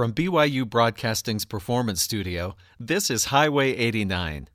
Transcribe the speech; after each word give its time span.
From 0.00 0.14
BYU 0.14 0.66
Broadcasting's 0.66 1.44
Performance 1.44 2.00
Studio, 2.00 2.56
this 2.78 3.10
is 3.10 3.26
Highway 3.26 3.76
89. 3.76 4.48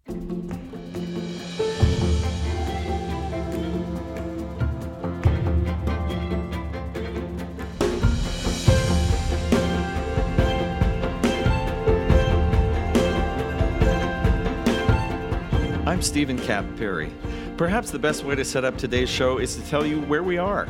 I'm 15.85 16.01
Stephen 16.01 16.39
Kapp 16.39 16.65
Perry. 16.75 17.13
Perhaps 17.55 17.91
the 17.91 17.99
best 17.99 18.23
way 18.23 18.33
to 18.33 18.43
set 18.43 18.65
up 18.65 18.79
today's 18.79 19.09
show 19.09 19.37
is 19.37 19.55
to 19.55 19.61
tell 19.67 19.85
you 19.85 20.01
where 20.01 20.23
we 20.23 20.39
are. 20.39 20.67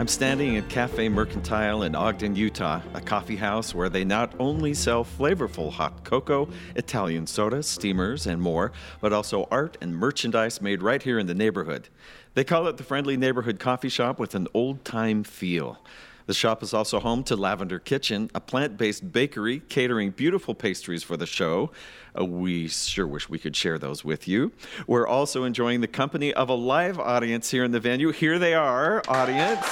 I'm 0.00 0.08
standing 0.08 0.56
at 0.56 0.66
Cafe 0.70 1.10
Mercantile 1.10 1.82
in 1.82 1.94
Ogden, 1.94 2.34
Utah, 2.34 2.80
a 2.94 3.02
coffee 3.02 3.36
house 3.36 3.74
where 3.74 3.90
they 3.90 4.02
not 4.02 4.32
only 4.38 4.72
sell 4.72 5.04
flavorful 5.04 5.70
hot 5.70 6.04
cocoa, 6.04 6.48
Italian 6.74 7.26
soda, 7.26 7.62
steamers, 7.62 8.26
and 8.26 8.40
more, 8.40 8.72
but 9.02 9.12
also 9.12 9.46
art 9.50 9.76
and 9.82 9.94
merchandise 9.94 10.62
made 10.62 10.80
right 10.80 11.02
here 11.02 11.18
in 11.18 11.26
the 11.26 11.34
neighborhood. 11.34 11.90
They 12.32 12.44
call 12.44 12.66
it 12.66 12.78
the 12.78 12.82
friendly 12.82 13.18
neighborhood 13.18 13.58
coffee 13.58 13.90
shop 13.90 14.18
with 14.18 14.34
an 14.34 14.48
old 14.54 14.86
time 14.86 15.22
feel. 15.22 15.78
The 16.26 16.34
shop 16.34 16.62
is 16.62 16.74
also 16.74 17.00
home 17.00 17.24
to 17.24 17.36
Lavender 17.36 17.78
Kitchen, 17.78 18.30
a 18.34 18.40
plant 18.40 18.76
based 18.76 19.12
bakery 19.12 19.60
catering 19.68 20.10
beautiful 20.10 20.54
pastries 20.54 21.02
for 21.02 21.16
the 21.16 21.26
show. 21.26 21.70
Uh, 22.18 22.24
we 22.24 22.68
sure 22.68 23.06
wish 23.06 23.28
we 23.28 23.38
could 23.38 23.56
share 23.56 23.78
those 23.78 24.04
with 24.04 24.26
you. 24.26 24.52
We're 24.86 25.06
also 25.06 25.44
enjoying 25.44 25.80
the 25.80 25.88
company 25.88 26.32
of 26.34 26.48
a 26.48 26.54
live 26.54 26.98
audience 26.98 27.50
here 27.50 27.64
in 27.64 27.72
the 27.72 27.80
venue. 27.80 28.10
Here 28.10 28.38
they 28.38 28.54
are, 28.54 29.02
audience. 29.08 29.66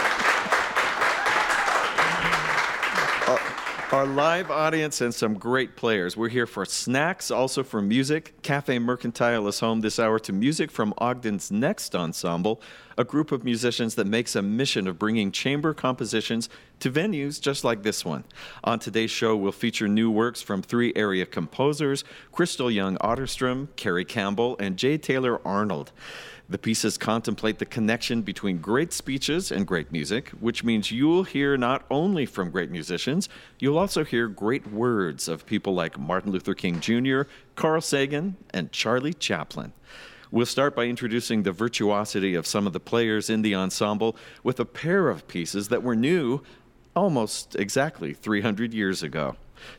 Our 3.96 4.04
live 4.04 4.50
audience 4.50 5.00
and 5.00 5.14
some 5.14 5.38
great 5.38 5.74
players. 5.74 6.18
We're 6.18 6.28
here 6.28 6.46
for 6.46 6.66
snacks, 6.66 7.30
also 7.30 7.62
for 7.62 7.80
music. 7.80 8.34
Cafe 8.42 8.78
Mercantile 8.78 9.48
is 9.48 9.60
home 9.60 9.80
this 9.80 9.98
hour 9.98 10.18
to 10.18 10.34
music 10.34 10.70
from 10.70 10.92
Ogden's 10.98 11.50
Next 11.50 11.96
Ensemble, 11.96 12.60
a 12.98 13.04
group 13.04 13.32
of 13.32 13.42
musicians 13.42 13.94
that 13.94 14.06
makes 14.06 14.36
a 14.36 14.42
mission 14.42 14.86
of 14.86 14.98
bringing 14.98 15.32
chamber 15.32 15.72
compositions 15.72 16.50
to 16.80 16.92
venues 16.92 17.40
just 17.40 17.64
like 17.64 17.84
this 17.84 18.04
one. 18.04 18.24
On 18.64 18.78
today's 18.78 19.10
show, 19.10 19.34
we'll 19.34 19.50
feature 19.50 19.88
new 19.88 20.10
works 20.10 20.42
from 20.42 20.60
three 20.60 20.92
area 20.94 21.24
composers 21.24 22.04
Crystal 22.32 22.70
Young 22.70 22.98
Otterstrom, 22.98 23.68
Carrie 23.76 24.04
Campbell, 24.04 24.58
and 24.60 24.76
Jay 24.76 24.98
Taylor 24.98 25.40
Arnold. 25.48 25.92
The 26.48 26.58
pieces 26.58 26.96
contemplate 26.96 27.58
the 27.58 27.66
connection 27.66 28.22
between 28.22 28.58
great 28.58 28.92
speeches 28.92 29.50
and 29.50 29.66
great 29.66 29.90
music, 29.90 30.28
which 30.38 30.62
means 30.62 30.92
you'll 30.92 31.24
hear 31.24 31.56
not 31.56 31.84
only 31.90 32.24
from 32.24 32.52
great 32.52 32.70
musicians, 32.70 33.28
you'll 33.58 33.78
also 33.78 34.04
hear 34.04 34.28
great 34.28 34.64
words 34.68 35.26
of 35.26 35.44
people 35.44 35.74
like 35.74 35.98
Martin 35.98 36.30
Luther 36.30 36.54
King 36.54 36.78
Jr., 36.78 37.22
Carl 37.56 37.80
Sagan, 37.80 38.36
and 38.54 38.70
Charlie 38.70 39.14
Chaplin. 39.14 39.72
We'll 40.30 40.46
start 40.46 40.76
by 40.76 40.84
introducing 40.84 41.42
the 41.42 41.50
virtuosity 41.50 42.36
of 42.36 42.46
some 42.46 42.66
of 42.66 42.72
the 42.72 42.80
players 42.80 43.28
in 43.28 43.42
the 43.42 43.54
ensemble 43.56 44.16
with 44.44 44.60
a 44.60 44.64
pair 44.64 45.08
of 45.08 45.26
pieces 45.26 45.68
that 45.68 45.82
were 45.82 45.96
new 45.96 46.42
almost 46.96 47.54
exactly 47.54 48.14
300 48.14 48.74
years 48.74 49.02
ago. 49.02 49.36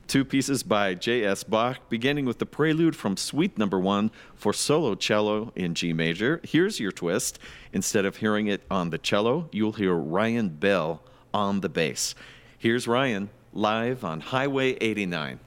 Two 0.08 0.24
pieces 0.24 0.64
by 0.64 0.94
J.S. 0.94 1.44
Bach, 1.44 1.78
beginning 1.90 2.26
with 2.26 2.40
the 2.40 2.46
prelude 2.46 2.96
from 2.96 3.18
Suite 3.18 3.58
Number 3.58 3.80
One 3.80 4.12
for 4.36 4.54
solo 4.54 4.96
cello 4.96 5.52
in 5.56 5.74
G 5.74 5.94
major. 5.94 6.40
Here's 6.44 6.80
your 6.80 6.92
twist. 6.92 7.40
Instead 7.74 8.06
of 8.06 8.18
hearing 8.18 8.48
it 8.48 8.64
on 8.72 8.90
the 8.90 8.98
cello, 8.98 9.50
you'll 9.52 9.74
hear 9.74 9.94
Ryan 9.94 10.50
Bell 10.50 11.02
on 11.34 11.62
the 11.62 11.70
bass. 11.70 12.16
Here's 12.58 12.88
Ryan 12.88 13.30
live 13.54 14.04
on 14.04 14.22
Highway 14.22 14.78
89. 14.82 15.40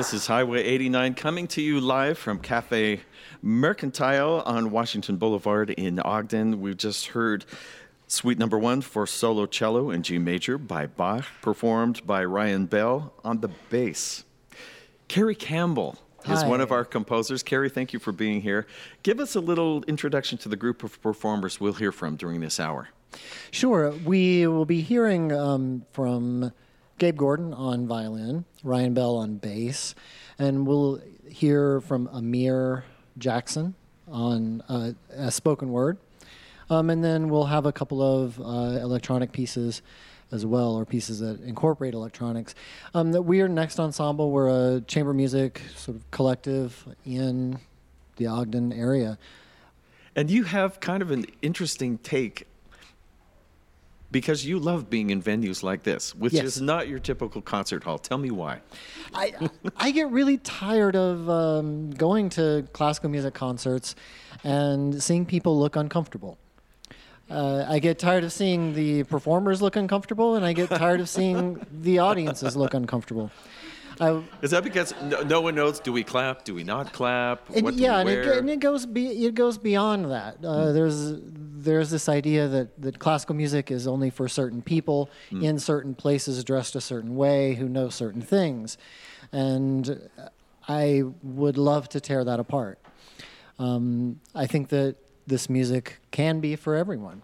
This 0.00 0.14
is 0.14 0.26
Highway 0.26 0.64
89 0.64 1.12
coming 1.12 1.46
to 1.48 1.60
you 1.60 1.78
live 1.78 2.16
from 2.16 2.38
Cafe 2.38 3.02
Mercantile 3.42 4.42
on 4.46 4.70
Washington 4.70 5.18
Boulevard 5.18 5.68
in 5.68 6.00
Ogden. 6.00 6.62
We've 6.62 6.78
just 6.78 7.08
heard 7.08 7.44
Suite 8.06 8.38
number 8.38 8.58
one 8.58 8.80
for 8.80 9.06
solo 9.06 9.44
cello 9.44 9.90
in 9.90 10.02
G 10.02 10.16
major 10.16 10.56
by 10.56 10.86
Bach, 10.86 11.26
performed 11.42 12.06
by 12.06 12.24
Ryan 12.24 12.64
Bell 12.64 13.12
on 13.22 13.42
the 13.42 13.50
bass. 13.68 14.24
Kerry 15.06 15.34
Campbell 15.34 15.98
is 16.24 16.40
Hi. 16.40 16.48
one 16.48 16.62
of 16.62 16.72
our 16.72 16.86
composers. 16.86 17.42
Kerry, 17.42 17.68
thank 17.68 17.92
you 17.92 17.98
for 17.98 18.12
being 18.12 18.40
here. 18.40 18.66
Give 19.02 19.20
us 19.20 19.34
a 19.34 19.40
little 19.40 19.82
introduction 19.82 20.38
to 20.38 20.48
the 20.48 20.56
group 20.56 20.82
of 20.82 20.98
performers 21.02 21.60
we'll 21.60 21.74
hear 21.74 21.92
from 21.92 22.16
during 22.16 22.40
this 22.40 22.58
hour. 22.58 22.88
Sure. 23.50 23.90
We 23.90 24.46
will 24.46 24.64
be 24.64 24.80
hearing 24.80 25.30
um, 25.30 25.84
from 25.92 26.52
Gabe 27.00 27.16
Gordon 27.16 27.54
on 27.54 27.86
violin, 27.86 28.44
Ryan 28.62 28.92
Bell 28.92 29.16
on 29.16 29.36
bass, 29.36 29.94
and 30.38 30.66
we'll 30.66 31.00
hear 31.26 31.80
from 31.80 32.10
Amir 32.12 32.84
Jackson 33.16 33.74
on 34.06 34.62
uh, 34.68 34.92
a 35.08 35.30
spoken 35.30 35.70
word. 35.70 35.96
Um, 36.68 36.90
and 36.90 37.02
then 37.02 37.30
we'll 37.30 37.46
have 37.46 37.64
a 37.64 37.72
couple 37.72 38.02
of 38.02 38.38
uh, 38.38 38.78
electronic 38.82 39.32
pieces 39.32 39.80
as 40.30 40.44
well, 40.44 40.76
or 40.76 40.84
pieces 40.84 41.20
that 41.20 41.40
incorporate 41.40 41.94
electronics. 41.94 42.54
Um, 42.92 43.12
we 43.24 43.40
are 43.40 43.48
Next 43.48 43.80
Ensemble, 43.80 44.30
we're 44.30 44.76
a 44.76 44.80
chamber 44.82 45.14
music 45.14 45.62
sort 45.74 45.96
of 45.96 46.10
collective 46.10 46.86
in 47.06 47.60
the 48.16 48.26
Ogden 48.26 48.74
area. 48.74 49.16
And 50.14 50.30
you 50.30 50.44
have 50.44 50.80
kind 50.80 51.00
of 51.02 51.10
an 51.10 51.24
interesting 51.40 51.96
take 51.96 52.46
because 54.10 54.44
you 54.44 54.58
love 54.58 54.90
being 54.90 55.10
in 55.10 55.22
venues 55.22 55.62
like 55.62 55.82
this, 55.82 56.14
which 56.14 56.32
Yes. 56.32 56.44
is 56.44 56.60
not 56.60 56.88
your 56.88 56.98
typical 56.98 57.40
concert 57.40 57.84
hall. 57.84 57.98
Tell 57.98 58.18
me 58.18 58.30
why. 58.30 58.60
I 59.14 59.34
I 59.76 59.90
get 59.90 60.10
really 60.10 60.38
tired 60.38 60.96
of 60.96 61.28
um, 61.30 61.90
going 61.90 62.28
to 62.30 62.66
classical 62.72 63.10
music 63.10 63.34
concerts 63.34 63.94
and 64.44 65.02
seeing 65.02 65.26
people 65.26 65.58
look 65.58 65.76
uncomfortable. 65.76 66.38
Uh, 67.30 67.64
I 67.68 67.78
get 67.78 68.00
tired 68.00 68.24
of 68.24 68.32
seeing 68.32 68.74
the 68.74 69.04
performers 69.04 69.62
look 69.62 69.76
uncomfortable, 69.76 70.34
and 70.34 70.44
I 70.44 70.52
get 70.52 70.68
tired 70.68 70.98
of 71.00 71.08
seeing 71.08 71.64
the 71.72 72.00
audiences 72.00 72.56
look 72.56 72.74
uncomfortable. 72.74 73.30
I, 74.00 74.22
Is 74.40 74.50
that 74.52 74.64
because 74.64 74.94
no, 75.02 75.20
no 75.22 75.40
one 75.42 75.54
knows? 75.54 75.78
Do 75.78 75.92
we 75.92 76.02
clap? 76.02 76.44
Do 76.44 76.54
we 76.54 76.64
not 76.64 76.92
clap? 76.92 77.50
and 77.50 77.62
what 77.62 77.76
do 77.76 77.82
yeah, 77.82 78.02
we 78.02 78.12
and 78.12 78.20
it, 78.20 78.38
and 78.38 78.50
it 78.50 78.60
goes 78.60 78.86
be, 78.86 79.26
it 79.26 79.34
goes 79.34 79.58
beyond 79.58 80.10
that. 80.10 80.42
Uh, 80.42 80.72
there's 80.72 81.12
there's 81.22 81.90
this 81.90 82.08
idea 82.08 82.48
that, 82.48 82.80
that 82.80 82.98
classical 82.98 83.34
music 83.34 83.70
is 83.70 83.86
only 83.86 84.08
for 84.08 84.28
certain 84.28 84.62
people 84.62 85.10
in 85.30 85.58
certain 85.58 85.94
places, 85.94 86.42
dressed 86.42 86.74
a 86.74 86.80
certain 86.80 87.14
way, 87.16 87.54
who 87.54 87.68
know 87.68 87.90
certain 87.90 88.22
things, 88.22 88.78
and 89.30 90.08
I 90.66 91.02
would 91.22 91.58
love 91.58 91.88
to 91.90 92.00
tear 92.00 92.24
that 92.24 92.40
apart. 92.40 92.78
Um, 93.58 94.20
I 94.34 94.46
think 94.46 94.70
that 94.70 94.96
this 95.26 95.50
music 95.50 96.00
can 96.10 96.40
be 96.40 96.56
for 96.56 96.74
everyone. 96.74 97.22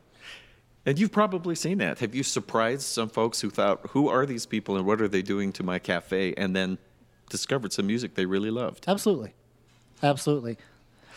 And 0.87 0.99
you've 1.01 1.11
probably 1.13 1.57
seen 1.57 1.79
that. 1.79 1.99
Have 1.99 2.15
you 2.15 2.23
surprised 2.23 2.83
some 2.83 3.09
folks 3.09 3.41
who 3.41 3.51
thought, 3.51 3.81
"Who 3.91 4.09
are 4.09 4.25
these 4.25 4.47
people, 4.47 4.77
and 4.77 4.87
what 4.87 5.01
are 5.03 5.09
they 5.09 5.21
doing 5.21 5.53
to 5.55 5.63
my 5.65 5.81
cafe?" 5.81 6.33
And 6.37 6.55
then 6.55 6.79
discovered 7.29 7.73
some 7.73 7.89
music 7.89 8.15
they 8.15 8.25
really 8.25 8.51
loved. 8.53 8.85
Absolutely, 8.87 9.35
absolutely. 10.03 10.57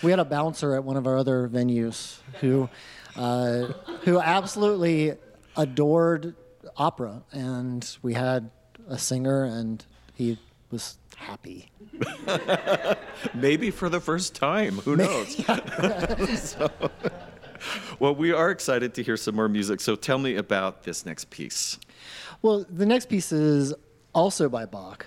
We 0.02 0.10
had 0.10 0.20
a 0.20 0.26
bouncer 0.26 0.74
at 0.76 0.84
one 0.84 0.98
of 0.98 1.06
our 1.06 1.18
other 1.18 1.48
venues 1.48 2.18
who, 2.42 2.68
uh, 3.16 3.66
who 4.06 4.20
absolutely 4.20 5.14
adored 5.56 6.36
opera, 6.76 7.22
and 7.32 7.88
we 8.02 8.14
had 8.16 8.50
a 8.88 8.98
singer, 8.98 9.44
and 9.44 9.86
he 10.16 10.40
was 10.72 10.98
happy. 11.16 11.70
Maybe 13.36 13.70
for 13.72 13.90
the 13.90 14.00
first 14.00 14.34
time. 14.36 14.78
Who 14.80 14.96
knows? 14.96 15.36
So- 16.40 16.72
well, 18.00 18.16
we 18.16 18.32
are 18.32 18.52
excited 18.52 18.94
to 18.96 19.04
hear 19.04 19.18
some 19.18 19.36
more 19.36 19.50
music. 19.50 19.82
So 19.82 19.96
tell 19.96 20.18
me 20.18 20.36
about 20.36 20.84
this 20.84 21.06
next 21.06 21.30
piece. 21.30 21.78
Well, 22.42 22.66
the 22.70 22.86
next 22.86 23.10
piece 23.10 23.32
is 23.32 23.74
also 24.14 24.50
by 24.50 24.66
Bach, 24.66 25.06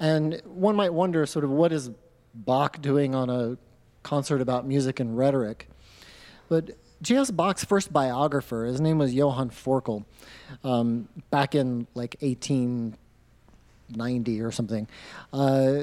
and 0.00 0.40
one 0.44 0.76
might 0.76 0.92
wonder, 0.92 1.24
sort 1.26 1.44
of, 1.44 1.50
what 1.50 1.72
is 1.72 1.90
Bach 2.34 2.82
doing 2.82 3.14
on 3.14 3.30
a 3.30 3.56
concert 4.02 4.40
about 4.40 4.66
music 4.66 4.98
and 5.00 5.16
rhetoric? 5.16 5.68
But 6.48 6.70
J.S. 7.00 7.30
Bach's 7.30 7.64
first 7.64 7.92
biographer, 7.92 8.64
his 8.64 8.80
name 8.80 8.98
was 8.98 9.14
Johann 9.14 9.50
Forkel, 9.50 10.04
um, 10.62 11.08
back 11.30 11.54
in 11.54 11.86
like 11.94 12.16
1890 12.20 14.40
or 14.40 14.50
something, 14.50 14.88
uh, 15.32 15.82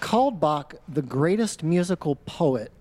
called 0.00 0.40
Bach 0.40 0.74
the 0.88 1.02
greatest 1.02 1.62
musical 1.62 2.16
poet 2.16 2.72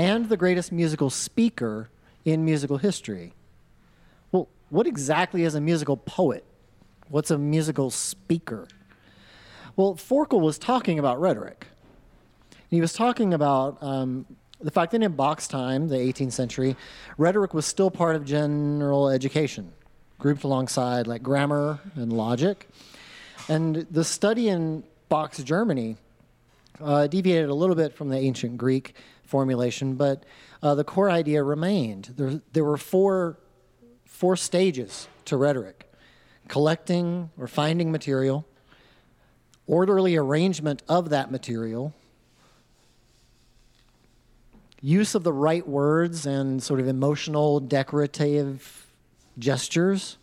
and 0.00 0.30
the 0.30 0.36
greatest 0.36 0.72
musical 0.72 1.10
speaker 1.10 1.90
in 2.24 2.42
musical 2.42 2.78
history. 2.78 3.34
Well, 4.32 4.48
what 4.70 4.86
exactly 4.86 5.42
is 5.42 5.54
a 5.54 5.60
musical 5.60 5.98
poet? 5.98 6.42
What's 7.10 7.30
a 7.30 7.36
musical 7.36 7.90
speaker? 7.90 8.66
Well, 9.76 9.96
Forkel 9.96 10.40
was 10.40 10.58
talking 10.58 10.98
about 10.98 11.20
rhetoric. 11.20 11.66
He 12.70 12.80
was 12.80 12.94
talking 12.94 13.34
about 13.34 13.76
um, 13.82 14.24
the 14.58 14.70
fact 14.70 14.92
that 14.92 15.02
in 15.02 15.12
Bach's 15.12 15.46
time, 15.46 15.88
the 15.88 15.96
18th 15.96 16.32
century, 16.32 16.76
rhetoric 17.18 17.52
was 17.52 17.66
still 17.66 17.90
part 17.90 18.16
of 18.16 18.24
general 18.24 19.10
education, 19.10 19.70
grouped 20.18 20.44
alongside 20.44 21.06
like 21.08 21.22
grammar 21.22 21.78
and 21.94 22.10
logic. 22.10 22.70
And 23.50 23.86
the 23.90 24.04
study 24.04 24.48
in 24.48 24.82
Bach's 25.10 25.42
Germany 25.42 25.98
uh, 26.80 27.06
deviated 27.06 27.50
a 27.50 27.54
little 27.54 27.76
bit 27.76 27.92
from 27.94 28.08
the 28.08 28.16
ancient 28.16 28.56
Greek 28.56 28.94
formulation, 29.30 29.94
but 29.94 30.24
uh, 30.62 30.74
the 30.74 30.84
core 30.84 31.10
idea 31.10 31.42
remained. 31.42 32.14
There, 32.16 32.42
there 32.52 32.64
were 32.64 32.76
four, 32.76 33.38
four 34.04 34.36
stages 34.36 35.08
to 35.26 35.36
rhetoric 35.36 35.86
collecting 36.48 37.30
or 37.38 37.46
finding 37.46 37.92
material, 37.92 38.44
orderly 39.68 40.16
arrangement 40.16 40.82
of 40.88 41.10
that 41.10 41.30
material, 41.30 41.94
use 44.82 45.14
of 45.14 45.22
the 45.22 45.32
right 45.32 45.66
words 45.68 46.26
and 46.26 46.60
sort 46.60 46.80
of 46.80 46.88
emotional, 46.88 47.60
decorative 47.60 48.88
gestures, 49.38 50.16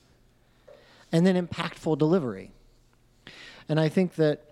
and 1.13 1.25
then 1.25 1.47
impactful 1.47 1.97
delivery. 1.97 2.51
And 3.69 3.79
I 3.79 3.87
think 3.87 4.15
that 4.15 4.46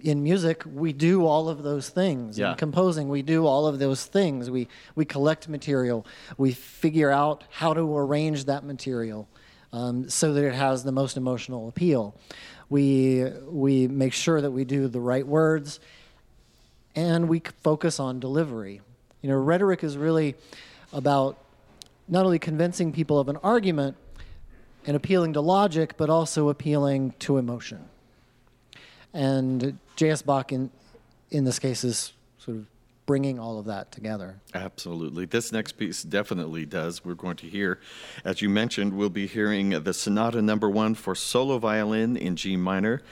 in 0.00 0.22
music, 0.22 0.62
we 0.66 0.92
do 0.92 1.26
all 1.26 1.48
of 1.48 1.62
those 1.62 1.88
things. 1.88 2.38
Yeah. 2.38 2.52
In 2.52 2.56
composing, 2.56 3.08
we 3.08 3.22
do 3.22 3.46
all 3.46 3.66
of 3.66 3.78
those 3.78 4.04
things. 4.04 4.50
We, 4.50 4.68
we 4.94 5.04
collect 5.04 5.48
material, 5.48 6.06
we 6.38 6.52
figure 6.52 7.10
out 7.10 7.44
how 7.50 7.74
to 7.74 7.96
arrange 7.96 8.46
that 8.46 8.64
material 8.64 9.28
um, 9.72 10.08
so 10.08 10.32
that 10.32 10.44
it 10.44 10.54
has 10.54 10.84
the 10.84 10.92
most 10.92 11.16
emotional 11.16 11.68
appeal. 11.68 12.14
We, 12.68 13.24
we 13.46 13.86
make 13.86 14.14
sure 14.14 14.40
that 14.40 14.50
we 14.50 14.64
do 14.64 14.88
the 14.88 15.00
right 15.00 15.26
words 15.26 15.80
and 16.94 17.28
we 17.28 17.42
focus 17.62 18.00
on 18.00 18.20
delivery. 18.20 18.80
You 19.20 19.30
know, 19.30 19.36
rhetoric 19.36 19.84
is 19.84 19.96
really 19.96 20.34
about 20.92 21.38
not 22.08 22.24
only 22.24 22.38
convincing 22.38 22.92
people 22.92 23.18
of 23.18 23.28
an 23.28 23.36
argument 23.42 23.96
and 24.86 24.96
appealing 24.96 25.34
to 25.34 25.40
logic, 25.40 25.96
but 25.96 26.10
also 26.10 26.48
appealing 26.48 27.14
to 27.20 27.38
emotion. 27.38 27.88
And 29.14 29.78
J.S. 29.96 30.22
Bach, 30.22 30.52
in, 30.52 30.70
in 31.30 31.44
this 31.44 31.58
case, 31.58 31.84
is 31.84 32.12
sort 32.38 32.56
of 32.58 32.66
bringing 33.06 33.38
all 33.38 33.58
of 33.58 33.66
that 33.66 33.92
together. 33.92 34.40
Absolutely. 34.54 35.26
This 35.26 35.52
next 35.52 35.72
piece 35.72 36.02
definitely 36.02 36.64
does. 36.64 37.04
We're 37.04 37.14
going 37.14 37.36
to 37.36 37.48
hear, 37.48 37.78
as 38.24 38.40
you 38.40 38.48
mentioned, 38.48 38.94
we'll 38.94 39.10
be 39.10 39.26
hearing 39.26 39.70
the 39.70 39.92
Sonata 39.92 40.40
Number 40.40 40.70
One 40.70 40.94
for 40.94 41.14
solo 41.14 41.58
violin 41.58 42.16
in 42.16 42.36
G 42.36 42.56
minor, 42.56 43.02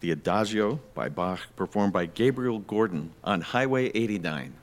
the 0.00 0.10
Adagio 0.10 0.80
by 0.94 1.08
Bach, 1.08 1.40
performed 1.56 1.92
by 1.92 2.06
Gabriel 2.06 2.58
Gordon 2.58 3.12
on 3.22 3.40
Highway 3.40 3.90
89. 3.94 4.54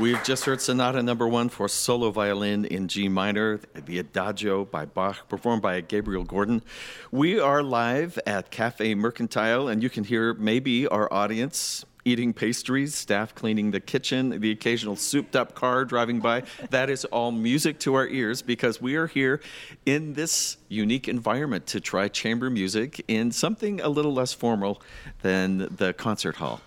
We've 0.00 0.24
just 0.24 0.46
heard 0.46 0.62
Sonata 0.62 1.02
Number 1.02 1.28
One 1.28 1.50
for 1.50 1.68
solo 1.68 2.10
violin 2.10 2.64
in 2.64 2.88
G 2.88 3.06
minor, 3.10 3.60
the 3.74 3.98
Adagio 3.98 4.64
by 4.64 4.86
Bach, 4.86 5.28
performed 5.28 5.60
by 5.60 5.78
Gabriel 5.82 6.24
Gordon. 6.24 6.62
We 7.10 7.38
are 7.38 7.62
live 7.62 8.18
at 8.26 8.50
Cafe 8.50 8.94
Mercantile, 8.94 9.68
and 9.68 9.82
you 9.82 9.90
can 9.90 10.04
hear 10.04 10.32
maybe 10.32 10.86
our 10.86 11.12
audience 11.12 11.84
eating 12.06 12.32
pastries, 12.32 12.94
staff 12.94 13.34
cleaning 13.34 13.72
the 13.72 13.80
kitchen, 13.80 14.40
the 14.40 14.50
occasional 14.50 14.96
souped 14.96 15.36
up 15.36 15.54
car 15.54 15.84
driving 15.84 16.18
by. 16.18 16.44
That 16.70 16.88
is 16.88 17.04
all 17.04 17.30
music 17.30 17.78
to 17.80 17.92
our 17.92 18.06
ears 18.06 18.40
because 18.40 18.80
we 18.80 18.96
are 18.96 19.06
here 19.06 19.42
in 19.84 20.14
this 20.14 20.56
unique 20.70 21.08
environment 21.08 21.66
to 21.66 21.78
try 21.78 22.08
chamber 22.08 22.48
music 22.48 23.04
in 23.06 23.32
something 23.32 23.82
a 23.82 23.88
little 23.90 24.14
less 24.14 24.32
formal 24.32 24.80
than 25.20 25.68
the 25.76 25.92
concert 25.92 26.36
hall. 26.36 26.62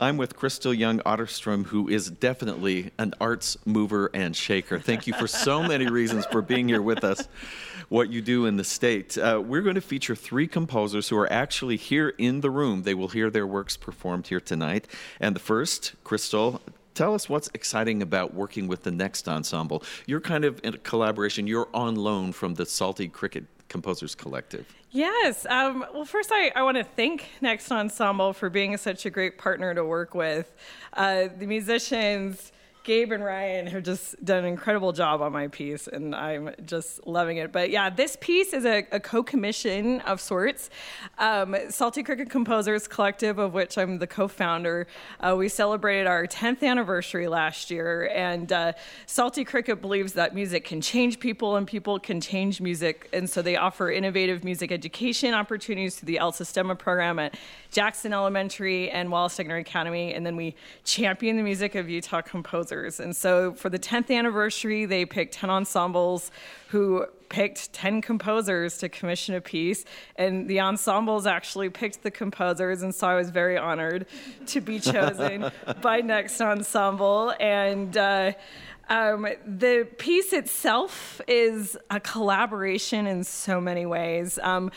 I'm 0.00 0.16
with 0.16 0.36
Crystal 0.36 0.72
Young 0.72 1.00
Otterstrom, 1.00 1.66
who 1.66 1.88
is 1.88 2.10
definitely 2.10 2.90
an 2.98 3.14
arts 3.20 3.56
mover 3.64 4.10
and 4.14 4.34
shaker. 4.34 4.78
Thank 4.78 5.06
you 5.06 5.12
for 5.14 5.26
so 5.26 5.62
many 5.62 5.88
reasons 5.88 6.26
for 6.26 6.42
being 6.42 6.68
here 6.68 6.82
with 6.82 7.04
us, 7.04 7.28
what 7.88 8.10
you 8.10 8.20
do 8.20 8.46
in 8.46 8.56
the 8.56 8.64
state. 8.64 9.16
Uh, 9.18 9.42
we're 9.44 9.62
going 9.62 9.74
to 9.74 9.80
feature 9.80 10.14
three 10.14 10.46
composers 10.46 11.08
who 11.08 11.16
are 11.16 11.32
actually 11.32 11.76
here 11.76 12.14
in 12.18 12.40
the 12.40 12.50
room. 12.50 12.82
They 12.82 12.94
will 12.94 13.08
hear 13.08 13.30
their 13.30 13.46
works 13.46 13.76
performed 13.76 14.28
here 14.28 14.40
tonight. 14.40 14.86
And 15.20 15.34
the 15.34 15.40
first, 15.40 15.94
Crystal, 16.04 16.60
tell 16.94 17.14
us 17.14 17.28
what's 17.28 17.48
exciting 17.54 18.02
about 18.02 18.34
working 18.34 18.68
with 18.68 18.82
the 18.82 18.90
Next 18.90 19.28
Ensemble. 19.28 19.82
You're 20.06 20.20
kind 20.20 20.44
of 20.44 20.60
in 20.64 20.74
a 20.74 20.78
collaboration, 20.78 21.46
you're 21.46 21.68
on 21.74 21.94
loan 21.96 22.32
from 22.32 22.54
the 22.54 22.66
Salty 22.66 23.08
Cricket 23.08 23.44
Composers 23.68 24.14
Collective. 24.14 24.66
Yes. 24.90 25.44
Um, 25.46 25.84
well, 25.92 26.06
first, 26.06 26.30
I, 26.32 26.50
I 26.56 26.62
want 26.62 26.78
to 26.78 26.84
thank 26.84 27.28
Next 27.42 27.70
Ensemble 27.70 28.32
for 28.32 28.48
being 28.48 28.74
such 28.78 29.04
a 29.04 29.10
great 29.10 29.36
partner 29.36 29.74
to 29.74 29.84
work 29.84 30.14
with. 30.14 30.50
Uh, 30.94 31.28
the 31.36 31.46
musicians, 31.46 32.52
Gabe 32.88 33.12
and 33.12 33.22
Ryan 33.22 33.66
have 33.66 33.82
just 33.82 34.24
done 34.24 34.38
an 34.38 34.44
incredible 34.46 34.92
job 34.92 35.20
on 35.20 35.30
my 35.30 35.48
piece, 35.48 35.88
and 35.88 36.14
I'm 36.14 36.54
just 36.64 37.06
loving 37.06 37.36
it. 37.36 37.52
But 37.52 37.68
yeah, 37.68 37.90
this 37.90 38.16
piece 38.18 38.54
is 38.54 38.64
a, 38.64 38.86
a 38.90 38.98
co 38.98 39.22
commission 39.22 40.00
of 40.00 40.22
sorts. 40.22 40.70
Um, 41.18 41.54
Salty 41.68 42.02
Cricket 42.02 42.30
Composers 42.30 42.88
Collective, 42.88 43.38
of 43.38 43.52
which 43.52 43.76
I'm 43.76 43.98
the 43.98 44.06
co 44.06 44.26
founder, 44.26 44.86
uh, 45.20 45.34
we 45.36 45.50
celebrated 45.50 46.06
our 46.06 46.26
10th 46.26 46.62
anniversary 46.62 47.28
last 47.28 47.70
year, 47.70 48.10
and 48.14 48.50
uh, 48.50 48.72
Salty 49.04 49.44
Cricket 49.44 49.82
believes 49.82 50.14
that 50.14 50.34
music 50.34 50.64
can 50.64 50.80
change 50.80 51.20
people 51.20 51.56
and 51.56 51.66
people 51.66 51.98
can 51.98 52.22
change 52.22 52.58
music. 52.58 53.10
And 53.12 53.28
so 53.28 53.42
they 53.42 53.56
offer 53.56 53.90
innovative 53.90 54.44
music 54.44 54.72
education 54.72 55.34
opportunities 55.34 55.96
through 55.96 56.06
the 56.06 56.16
El 56.16 56.32
Sistema 56.32 56.78
program 56.78 57.18
at 57.18 57.36
Jackson 57.70 58.14
Elementary 58.14 58.88
and 58.88 59.12
Wallace 59.12 59.36
Stegner 59.36 59.60
Academy. 59.60 60.14
And 60.14 60.24
then 60.24 60.36
we 60.36 60.54
champion 60.84 61.36
the 61.36 61.42
music 61.42 61.74
of 61.74 61.90
Utah 61.90 62.22
composers. 62.22 62.77
And 62.86 63.14
so 63.16 63.52
for 63.52 63.68
the 63.68 63.78
10th 63.78 64.14
anniversary, 64.14 64.84
they 64.84 65.04
picked 65.04 65.34
10 65.34 65.50
ensembles 65.50 66.30
who 66.68 67.06
picked 67.28 67.72
10 67.72 68.00
composers 68.00 68.78
to 68.78 68.88
commission 68.88 69.34
a 69.34 69.40
piece. 69.40 69.84
And 70.16 70.48
the 70.48 70.60
ensembles 70.60 71.26
actually 71.26 71.70
picked 71.70 72.02
the 72.02 72.10
composers. 72.10 72.82
And 72.82 72.94
so 72.94 73.06
I 73.06 73.14
was 73.14 73.30
very 73.30 73.58
honored 73.58 74.06
to 74.46 74.60
be 74.60 74.80
chosen 74.80 75.50
by 75.82 76.00
Next 76.00 76.40
Ensemble. 76.40 77.34
And 77.40 77.96
uh, 77.96 78.32
um, 78.88 79.26
the 79.46 79.86
piece 79.98 80.32
itself 80.32 81.20
is 81.28 81.76
a 81.90 82.00
collaboration 82.00 83.06
in 83.06 83.24
so 83.24 83.60
many 83.60 83.84
ways. 83.84 84.38
Um, 84.42 84.70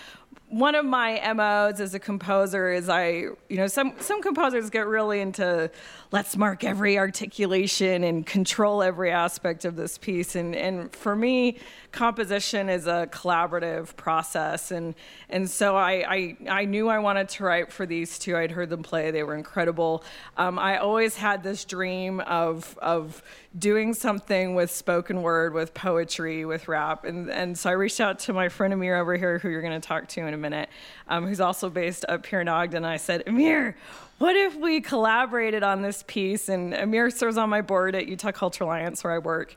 one 0.52 0.76
of 0.76 0.86
my 0.86 1.34
MOs 1.34 1.80
as 1.80 1.94
a 1.94 2.00
composer 2.00 2.72
is 2.72 2.90
I, 2.90 3.08
you 3.48 3.58
know, 3.58 3.68
some 3.68 3.94
some 4.00 4.22
composers 4.22 4.70
get 4.70 4.86
really 4.86 5.22
into 5.22 5.72
let's 6.12 6.36
mark 6.36 6.66
every 6.66 6.98
articulation 6.98 8.04
and 8.04 8.26
control 8.26 8.84
every 8.84 9.12
aspect 9.12 9.64
of 9.64 9.78
this 9.78 9.98
piece. 9.98 10.36
And 10.36 10.54
and 10.54 10.94
for 10.94 11.16
me, 11.16 11.60
composition 11.94 12.68
is 12.68 12.86
a 12.86 13.08
collaborative 13.12 13.96
process. 13.96 14.72
And 14.72 14.94
and 15.30 15.50
so 15.50 15.78
I 15.78 16.06
I, 16.08 16.38
I 16.50 16.66
knew 16.66 16.90
I 16.90 17.00
wanted 17.00 17.30
to 17.30 17.46
write 17.46 17.72
for 17.72 17.86
these 17.86 18.20
two. 18.20 18.36
I'd 18.36 18.52
heard 18.52 18.70
them 18.70 18.84
play; 18.84 19.10
they 19.10 19.24
were 19.24 19.36
incredible. 19.36 20.04
Um, 20.36 20.60
I 20.60 20.78
always 20.78 21.16
had 21.16 21.44
this 21.44 21.64
dream 21.64 22.20
of 22.20 22.78
of 22.82 23.24
doing 23.58 23.94
something 23.94 24.56
with 24.56 24.72
spoken 24.72 25.22
word, 25.22 25.54
with 25.54 25.74
poetry, 25.74 26.46
with 26.46 26.68
rap. 26.68 27.04
And 27.04 27.30
and 27.30 27.58
so 27.58 27.70
I 27.70 27.74
reached 27.74 28.00
out 28.00 28.20
to 28.20 28.34
my 28.34 28.50
friend 28.50 28.74
Amir 28.74 28.98
over 28.98 29.16
here, 29.16 29.40
who 29.40 29.50
you're 29.50 29.62
going 29.62 29.80
to 29.80 29.86
talk 29.86 30.08
to 30.10 30.22
in 30.22 30.34
a 30.34 30.38
minute, 30.38 30.70
um, 31.08 31.28
who's 31.28 31.42
also 31.42 31.70
based 31.70 32.06
up 32.08 32.26
here 32.26 32.42
in 32.42 32.48
Ogden. 32.48 32.78
And 32.78 32.86
I 32.86 32.98
said, 32.98 33.24
Amir, 33.28 33.76
what 34.18 34.36
if 34.36 34.56
we 34.56 34.82
collaborated 34.82 35.64
on 35.64 35.82
this 35.82 36.04
piece? 36.08 36.48
And 36.48 36.74
Amir 36.74 37.10
serves 37.10 37.38
on 37.38 37.50
my 37.50 37.62
board 37.62 37.96
at 37.96 38.08
Utah 38.08 38.32
Cultural 38.32 38.70
Alliance, 38.70 39.04
where 39.04 39.14
I 39.14 39.18
work. 39.18 39.56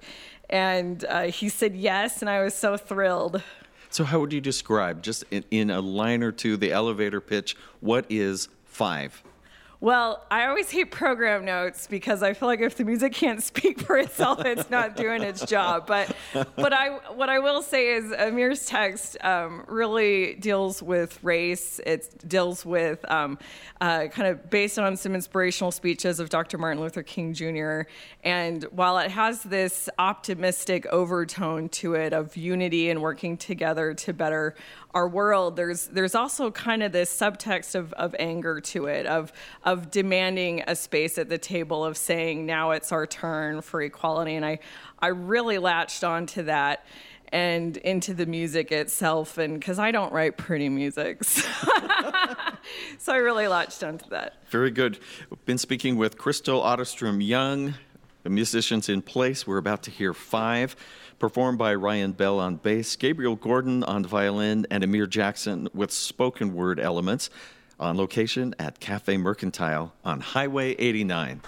And 0.51 1.05
uh, 1.05 1.23
he 1.25 1.49
said 1.49 1.75
yes, 1.75 2.21
and 2.21 2.29
I 2.29 2.43
was 2.43 2.55
so 2.55 2.77
thrilled. 2.77 3.43
So, 3.91 4.03
how 4.03 4.19
would 4.21 4.33
you 4.33 4.41
describe, 4.41 5.03
just 5.03 5.25
in, 5.31 5.45
in 5.51 5.71
a 5.71 5.81
line 5.81 6.23
or 6.23 6.33
two, 6.33 6.57
the 6.57 6.73
elevator 6.73 7.21
pitch? 7.21 7.57
What 7.81 8.07
is 8.09 8.49
five? 8.65 9.23
Well, 9.81 10.25
I 10.31 10.47
always 10.47 10.71
hate 10.71 10.91
program 10.91 11.45
notes 11.45 11.87
because 11.87 12.23
I 12.23 12.33
feel 12.33 12.49
like 12.49 12.61
if 12.61 12.77
the 12.77 12.85
music 12.85 13.13
can't 13.13 13.43
speak 13.43 13.81
for 13.81 13.99
itself, 13.99 14.45
it's 14.45 14.71
not 14.71 14.97
doing 14.97 15.23
its 15.23 15.45
job. 15.45 15.87
But, 15.87 16.15
but 16.33 16.73
I, 16.73 16.91
what 17.15 17.29
I 17.29 17.41
will 17.41 17.63
say 17.63 17.95
is 17.95 18.13
Amir's 18.13 18.67
text 18.67 19.17
um, 19.23 19.65
really 19.69 20.35
deals 20.35 20.83
with 20.83 21.23
race. 21.23 21.81
It 21.85 22.27
deals 22.27 22.65
with 22.65 23.05
um, 23.11 23.39
uh, 23.81 24.07
kind 24.07 24.29
of 24.29 24.49
based 24.49 24.79
on 24.79 24.97
some 24.97 25.15
inspirational 25.15 25.73
speeches 25.73 26.21
of 26.21 26.31
Dr. 26.31 26.57
Martin 26.57 26.81
Luther 26.81 27.03
King 27.03 27.35
Jr. 27.35 27.83
And 28.23 28.65
while 28.71 28.99
it 28.99 29.11
has 29.11 29.43
this 29.43 29.89
optimistic 29.99 30.87
overtone 30.87 31.69
to 31.71 31.95
it 31.95 32.13
of 32.13 32.37
unity 32.37 32.91
and 32.91 33.03
working 33.03 33.37
together 33.37 33.93
to 33.95 34.13
better 34.13 34.55
our 34.95 35.09
world, 35.09 35.57
there's 35.57 35.89
there's 35.89 36.15
also 36.15 36.51
kind 36.51 36.83
of 36.83 36.93
this 36.93 37.15
subtext 37.15 37.75
of, 37.75 37.93
of 37.95 38.15
anger 38.19 38.61
to 38.61 38.87
it, 38.87 39.07
of 39.07 39.33
of 39.65 39.91
demanding 39.91 40.63
a 40.67 40.77
space 40.77 41.19
at 41.19 41.29
the 41.29 41.39
table, 41.39 41.85
of 41.85 41.97
saying 41.97 42.47
now 42.47 42.71
it's 42.71 42.93
our 42.93 43.07
turn 43.07 43.61
for 43.61 43.83
equality. 43.83 44.35
And 44.35 44.45
I 44.45 44.61
I 45.01 45.09
really 45.09 45.59
latched 45.59 46.05
onto 46.05 46.45
that 46.45 46.87
and 47.33 47.77
into 47.79 48.15
the 48.15 48.27
music 48.27 48.71
itself 48.71 49.39
and 49.39 49.59
because 49.59 49.79
i 49.79 49.91
don't 49.91 50.13
write 50.13 50.37
pretty 50.37 50.69
music 50.69 51.25
so 52.99 53.13
i 53.13 53.17
really 53.17 53.49
latched 53.49 53.83
onto 53.83 54.09
that. 54.11 54.35
Very 54.51 54.71
good. 54.71 55.01
We've 55.31 55.45
been 55.45 55.59
speaking 55.59 55.97
with 55.97 56.17
crystal 56.17 56.61
otterstrom 56.61 57.27
young 57.27 57.75
the 58.25 58.31
musicians 58.31 58.89
in 58.89 59.03
place. 59.03 59.47
We're 59.47 59.59
about 59.59 59.83
to 59.85 59.91
hear 59.91 60.13
five 60.13 60.75
performed 61.19 61.59
by 61.59 61.75
Ryan 61.75 62.13
Bell 62.13 62.39
on 62.41 62.57
bass, 62.57 62.97
Gabriel 62.97 63.37
Gordon 63.37 63.83
on 63.85 64.05
violin, 64.05 64.67
and 64.71 64.85
Amir 64.85 65.07
Jackson 65.07 65.69
with 65.75 65.91
spoken 65.91 66.55
word 66.55 66.79
elements 66.79 67.31
on 67.79 67.97
location 67.97 68.55
at 68.59 68.81
Cafe 68.81 69.17
Mercantile 69.17 69.93
on 70.05 70.21
Highway 70.21 70.75
89. 70.75 71.41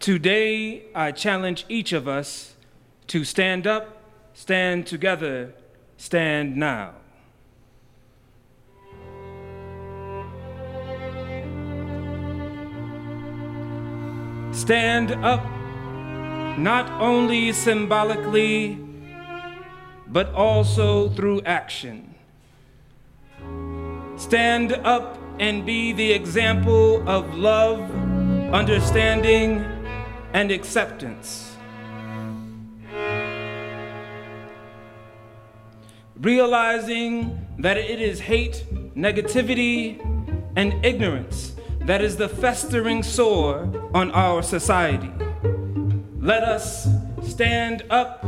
Today, 0.00 0.84
I 0.94 1.12
challenge 1.12 1.66
each 1.68 1.92
of 1.92 2.08
us 2.08 2.54
to 3.08 3.24
stand 3.24 3.66
up, 3.66 4.02
stand 4.32 4.86
together, 4.86 5.52
stand 5.98 6.56
now. 6.56 6.94
Stand 14.58 15.12
up, 15.24 15.46
not 16.58 16.90
only 17.00 17.52
symbolically, 17.52 18.76
but 20.08 20.34
also 20.34 21.10
through 21.10 21.42
action. 21.42 22.12
Stand 24.16 24.72
up 24.72 25.16
and 25.38 25.64
be 25.64 25.92
the 25.92 26.10
example 26.10 27.08
of 27.08 27.38
love, 27.38 27.88
understanding, 28.52 29.64
and 30.34 30.50
acceptance. 30.50 31.56
Realizing 36.20 37.46
that 37.60 37.76
it 37.76 38.02
is 38.02 38.18
hate, 38.18 38.64
negativity, 38.96 40.02
and 40.56 40.84
ignorance 40.84 41.57
that 41.88 42.02
is 42.02 42.18
the 42.18 42.28
festering 42.28 43.02
sore 43.02 43.66
on 43.94 44.10
our 44.10 44.42
society. 44.42 45.10
Let 46.20 46.42
us 46.42 46.86
stand 47.22 47.82
up, 47.88 48.20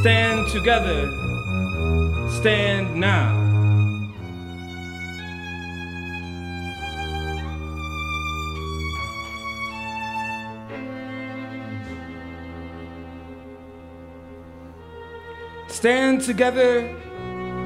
stand 0.00 0.46
together, 0.52 1.10
stand 2.38 2.94
now. 2.94 3.44
Stand 15.68 16.20
together 16.20 16.94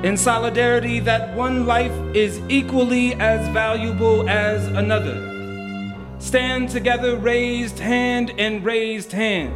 in 0.02 0.16
solidarity 0.16 1.00
that 1.00 1.36
one 1.36 1.66
life 1.66 1.92
is 2.14 2.40
equally 2.48 3.14
as 3.14 3.46
valuable 3.48 4.28
as 4.28 4.66
another. 4.68 5.26
Stand 6.18 6.68
together, 6.68 7.16
raised 7.16 7.78
hand 7.78 8.32
and 8.38 8.64
raised 8.64 9.12
hand, 9.12 9.54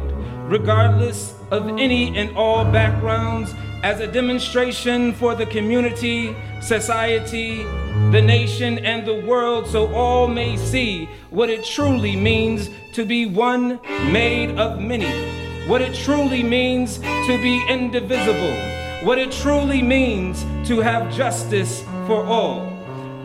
regardless 0.49 1.33
of 1.51 1.67
any 1.79 2.17
and 2.17 2.35
all 2.37 2.63
backgrounds, 2.65 3.53
as 3.83 3.99
a 3.99 4.07
demonstration 4.07 5.13
for 5.13 5.35
the 5.35 5.45
community, 5.45 6.35
society, 6.61 7.63
the 8.11 8.21
nation, 8.21 8.79
and 8.79 9.07
the 9.07 9.21
world 9.25 9.67
so 9.67 9.93
all 9.93 10.27
may 10.27 10.57
see 10.57 11.07
what 11.29 11.49
it 11.49 11.63
truly 11.63 12.15
means 12.15 12.69
to 12.93 13.05
be 13.05 13.25
one 13.25 13.79
made 14.11 14.57
of 14.57 14.79
many 14.79 15.35
what 15.67 15.81
it 15.81 15.95
truly 15.95 16.43
means 16.43 16.99
to 16.99 17.39
be 17.41 17.65
indivisible, 17.67 18.74
what 19.05 19.19
it 19.19 19.31
truly 19.31 19.83
means 19.83 20.43
to 20.67 20.79
have 20.79 21.13
justice 21.13 21.83
for 22.07 22.25
all. 22.25 22.65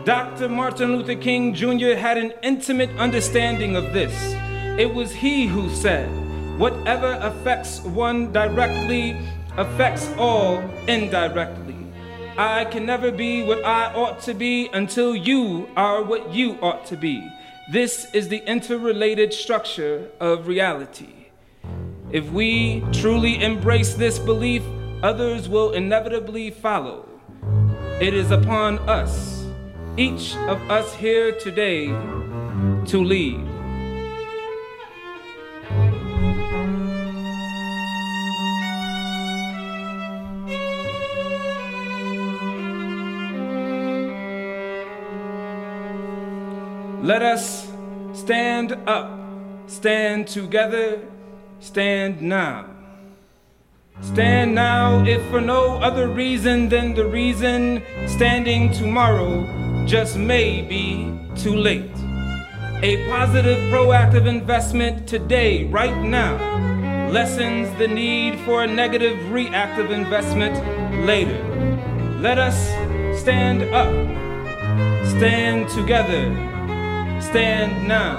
Dr. 0.05 0.47
Martin 0.47 0.95
Luther 0.95 1.15
King 1.15 1.55
Jr. 1.55 1.95
had 1.95 2.19
an 2.19 2.33
intimate 2.43 2.91
understanding 2.97 3.75
of 3.75 3.91
this. 3.91 4.13
It 4.79 4.93
was 4.93 5.11
he 5.11 5.47
who 5.47 5.71
said, 5.71 6.07
Whatever 6.59 7.17
affects 7.19 7.81
one 7.81 8.31
directly 8.31 9.17
affects 9.57 10.07
all 10.19 10.59
indirectly. 10.87 11.77
I 12.37 12.65
can 12.65 12.85
never 12.85 13.09
be 13.09 13.41
what 13.41 13.65
I 13.65 13.91
ought 13.95 14.21
to 14.21 14.35
be 14.35 14.69
until 14.73 15.15
you 15.15 15.67
are 15.75 16.03
what 16.03 16.31
you 16.31 16.59
ought 16.61 16.85
to 16.85 16.95
be. 16.95 17.27
This 17.71 18.05
is 18.13 18.29
the 18.29 18.47
interrelated 18.47 19.33
structure 19.33 20.11
of 20.19 20.45
reality. 20.45 21.25
If 22.11 22.29
we 22.29 22.83
truly 22.93 23.41
embrace 23.41 23.95
this 23.95 24.19
belief, 24.19 24.61
others 25.03 25.47
will 25.47 25.71
inevitably 25.71 26.49
follow. 26.49 27.07
It 27.99 28.13
is 28.13 28.31
upon 28.31 28.79
us, 28.89 29.45
each 29.97 30.35
of 30.47 30.59
us 30.69 30.93
here 30.95 31.31
today, 31.31 31.87
to 31.87 33.03
lead. 33.03 33.47
Let 47.03 47.21
us 47.21 47.71
stand 48.13 48.73
up, 48.87 49.11
stand 49.67 50.27
together 50.27 51.01
Stand 51.61 52.23
now. 52.23 52.70
Stand 54.01 54.55
now, 54.55 55.05
if 55.05 55.21
for 55.29 55.39
no 55.39 55.77
other 55.77 56.07
reason 56.07 56.69
than 56.69 56.93
the 56.95 57.05
reason 57.05 57.83
standing 58.07 58.71
tomorrow 58.73 59.47
just 59.85 60.17
may 60.17 60.61
be 60.61 61.17
too 61.35 61.55
late. 61.55 61.91
A 62.83 63.07
positive, 63.09 63.59
proactive 63.71 64.27
investment 64.27 65.07
today, 65.07 65.65
right 65.65 65.95
now, 66.01 66.35
lessens 67.11 67.69
the 67.77 67.87
need 67.87 68.39
for 68.39 68.63
a 68.63 68.67
negative, 68.67 69.31
reactive 69.31 69.91
investment 69.91 70.55
later. 71.05 71.37
Let 72.19 72.39
us 72.39 72.57
stand 73.21 73.61
up, 73.73 73.91
stand 75.05 75.69
together, 75.69 76.23
stand 77.21 77.87
now. 77.87 78.17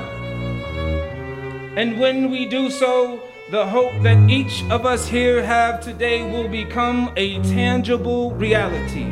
And 1.76 1.98
when 1.98 2.30
we 2.30 2.46
do 2.46 2.70
so, 2.70 3.31
the 3.52 3.66
hope 3.66 3.92
that 4.00 4.30
each 4.30 4.64
of 4.70 4.86
us 4.86 5.06
here 5.06 5.44
have 5.44 5.78
today 5.78 6.22
will 6.22 6.48
become 6.48 7.12
a 7.18 7.34
tangible 7.42 8.30
reality, 8.30 9.04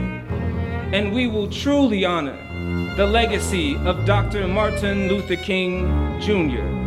and 0.96 1.12
we 1.12 1.26
will 1.26 1.46
truly 1.50 2.07
honor 2.07 2.38
the 2.96 3.05
legacy 3.05 3.76
of 3.85 4.07
Dr. 4.07 4.48
Martin 4.48 5.09
Luther 5.09 5.37
King 5.37 5.85
Jr. 6.22 6.80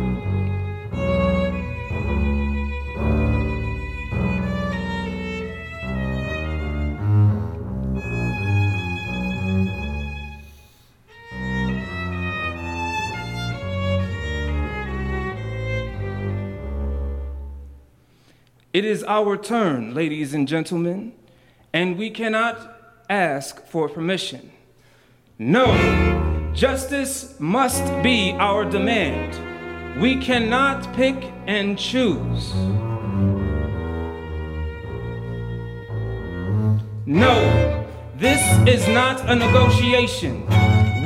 It 18.74 18.84
is 18.84 19.04
our 19.04 19.36
turn, 19.36 19.94
ladies 19.94 20.34
and 20.34 20.48
gentlemen, 20.48 21.12
and 21.72 21.96
we 21.96 22.10
cannot 22.10 22.76
ask 23.08 23.64
for 23.68 23.88
permission. 23.88 24.50
No, 25.38 26.50
justice 26.52 27.38
must 27.38 27.84
be 28.02 28.32
our 28.32 28.64
demand. 28.64 30.02
We 30.02 30.20
cannot 30.20 30.92
pick 30.92 31.14
and 31.46 31.78
choose. 31.78 32.52
No, 37.06 37.86
this 38.16 38.42
is 38.66 38.88
not 38.88 39.30
a 39.30 39.36
negotiation. 39.36 40.44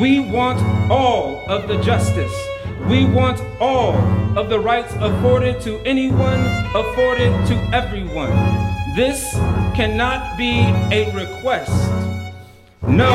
We 0.01 0.21
want 0.21 0.63
all 0.91 1.45
of 1.51 1.69
the 1.69 1.79
justice 1.83 2.33
we 2.89 3.05
want 3.05 3.39
all 3.61 3.95
of 4.39 4.49
the 4.49 4.59
rights 4.59 4.95
afforded 4.95 5.61
to 5.61 5.79
anyone, 5.81 6.41
afforded 6.75 7.33
to 7.47 7.55
everyone. 7.75 8.33
This 8.97 9.35
cannot 9.75 10.39
be 10.39 10.61
a 10.91 11.13
request. 11.15 11.71
No, 12.83 13.13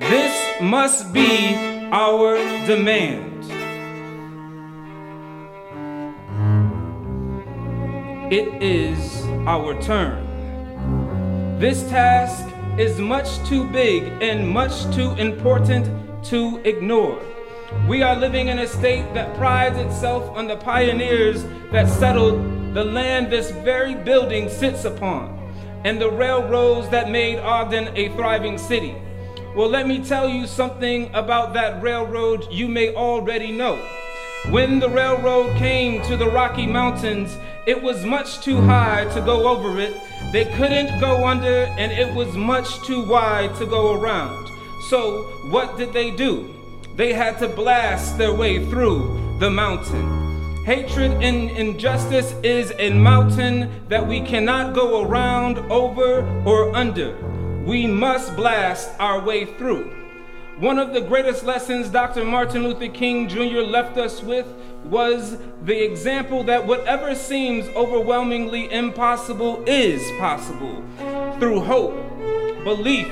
this 0.00 0.60
must 0.60 1.12
be 1.12 1.54
our 1.92 2.36
demand. 2.66 3.44
It 8.32 8.60
is 8.60 9.24
our 9.46 9.80
turn. 9.80 10.26
This 11.60 11.88
task 11.88 12.52
is 12.78 12.98
much 12.98 13.38
too 13.46 13.64
big 13.70 14.02
and 14.20 14.48
much 14.48 14.92
too 14.92 15.12
important 15.12 15.86
to 16.24 16.60
ignore. 16.64 17.22
We 17.88 18.02
are 18.02 18.16
living 18.16 18.48
in 18.48 18.58
a 18.58 18.66
state 18.66 19.12
that 19.14 19.36
prides 19.36 19.76
itself 19.76 20.28
on 20.36 20.46
the 20.46 20.56
pioneers 20.56 21.44
that 21.72 21.88
settled 21.88 22.74
the 22.74 22.84
land 22.84 23.30
this 23.30 23.50
very 23.50 23.94
building 23.94 24.48
sits 24.48 24.84
upon 24.84 25.38
and 25.84 26.00
the 26.00 26.10
railroads 26.10 26.88
that 26.90 27.10
made 27.10 27.38
Ogden 27.38 27.96
a 27.96 28.08
thriving 28.10 28.56
city. 28.56 28.94
Well, 29.54 29.68
let 29.68 29.86
me 29.86 30.02
tell 30.02 30.28
you 30.28 30.46
something 30.46 31.10
about 31.12 31.52
that 31.54 31.82
railroad 31.82 32.46
you 32.50 32.68
may 32.68 32.94
already 32.94 33.52
know. 33.52 33.76
When 34.50 34.78
the 34.78 34.88
railroad 34.88 35.56
came 35.56 36.02
to 36.02 36.16
the 36.16 36.28
Rocky 36.28 36.66
Mountains, 36.66 37.36
it 37.66 37.80
was 37.80 38.04
much 38.04 38.40
too 38.40 38.60
high 38.60 39.04
to 39.14 39.20
go 39.20 39.46
over 39.46 39.78
it. 39.78 39.94
They 40.32 40.46
couldn't 40.56 40.98
go 41.00 41.26
under, 41.26 41.66
and 41.78 41.92
it 41.92 42.12
was 42.14 42.34
much 42.34 42.80
too 42.86 43.04
wide 43.04 43.54
to 43.56 43.66
go 43.66 43.92
around. 43.92 44.48
So, 44.88 45.24
what 45.50 45.76
did 45.76 45.92
they 45.92 46.10
do? 46.10 46.61
They 46.96 47.14
had 47.14 47.38
to 47.38 47.48
blast 47.48 48.18
their 48.18 48.34
way 48.34 48.64
through 48.66 49.38
the 49.38 49.50
mountain. 49.50 50.64
Hatred 50.64 51.10
and 51.22 51.50
injustice 51.50 52.32
is 52.42 52.72
a 52.78 52.90
mountain 52.90 53.88
that 53.88 54.06
we 54.06 54.20
cannot 54.20 54.74
go 54.74 55.02
around, 55.02 55.58
over, 55.72 56.20
or 56.44 56.74
under. 56.76 57.16
We 57.64 57.86
must 57.86 58.36
blast 58.36 58.90
our 59.00 59.20
way 59.20 59.46
through. 59.46 59.90
One 60.58 60.78
of 60.78 60.92
the 60.92 61.00
greatest 61.00 61.44
lessons 61.44 61.88
Dr. 61.88 62.24
Martin 62.24 62.62
Luther 62.62 62.88
King 62.88 63.26
Jr. 63.26 63.62
left 63.62 63.96
us 63.96 64.22
with 64.22 64.46
was 64.84 65.38
the 65.64 65.82
example 65.82 66.44
that 66.44 66.66
whatever 66.66 67.14
seems 67.14 67.66
overwhelmingly 67.68 68.70
impossible 68.70 69.64
is 69.66 70.02
possible 70.18 70.84
through 71.38 71.60
hope, 71.60 71.94
belief, 72.64 73.10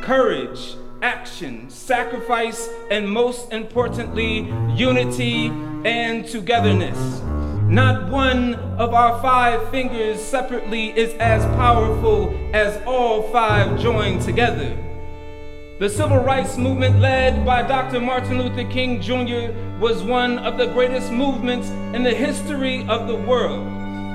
courage, 0.00 0.76
action, 1.02 1.68
sacrifice, 1.68 2.68
and 2.90 3.10
most 3.10 3.52
importantly, 3.52 4.48
unity 4.74 5.48
and 5.84 6.26
togetherness. 6.26 7.20
Not 7.68 8.08
one 8.10 8.54
of 8.78 8.94
our 8.94 9.20
five 9.20 9.68
fingers 9.70 10.20
separately 10.20 10.96
is 10.96 11.12
as 11.14 11.44
powerful 11.56 12.32
as 12.54 12.80
all 12.86 13.22
five 13.32 13.80
joined 13.80 14.22
together. 14.22 14.76
The 15.80 15.88
civil 15.88 16.18
rights 16.18 16.56
movement 16.56 17.00
led 17.00 17.44
by 17.44 17.62
Dr. 17.62 18.00
Martin 18.00 18.40
Luther 18.40 18.70
King 18.70 19.00
Jr. 19.00 19.52
was 19.80 20.02
one 20.04 20.38
of 20.38 20.56
the 20.56 20.66
greatest 20.66 21.10
movements 21.10 21.68
in 21.94 22.04
the 22.04 22.14
history 22.14 22.86
of 22.86 23.08
the 23.08 23.16
world. 23.16 23.66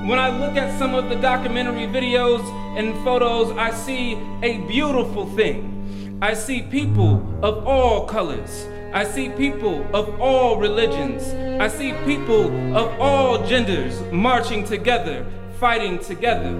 When 0.08 0.19
I 0.19 0.30
look 0.30 0.56
at 0.56 0.80
some 0.80 0.95
of 0.95 1.10
the 1.10 1.15
documentary 1.15 1.88
videos 1.88 2.41
and 2.78 2.95
photos, 3.04 3.52
I 3.58 3.71
see 3.71 4.13
a 4.41 4.60
beautiful 4.67 5.26
thing. 5.26 5.76
I 6.19 6.34
see 6.34 6.63
people 6.63 7.21
of 7.43 7.67
all 7.67 8.08
colors. 8.08 8.65
I 8.91 9.03
see 9.03 9.30
people 9.30 9.86
of 9.95 10.19
all 10.19 10.58
religions. 10.58 11.21
I 11.62 11.67
see 11.67 11.93
people 12.06 12.45
of 12.75 12.99
all 12.99 13.45
genders 13.45 14.01
marching 14.12 14.65
together, 14.65 15.23
fighting 15.60 15.99
together. 15.99 16.58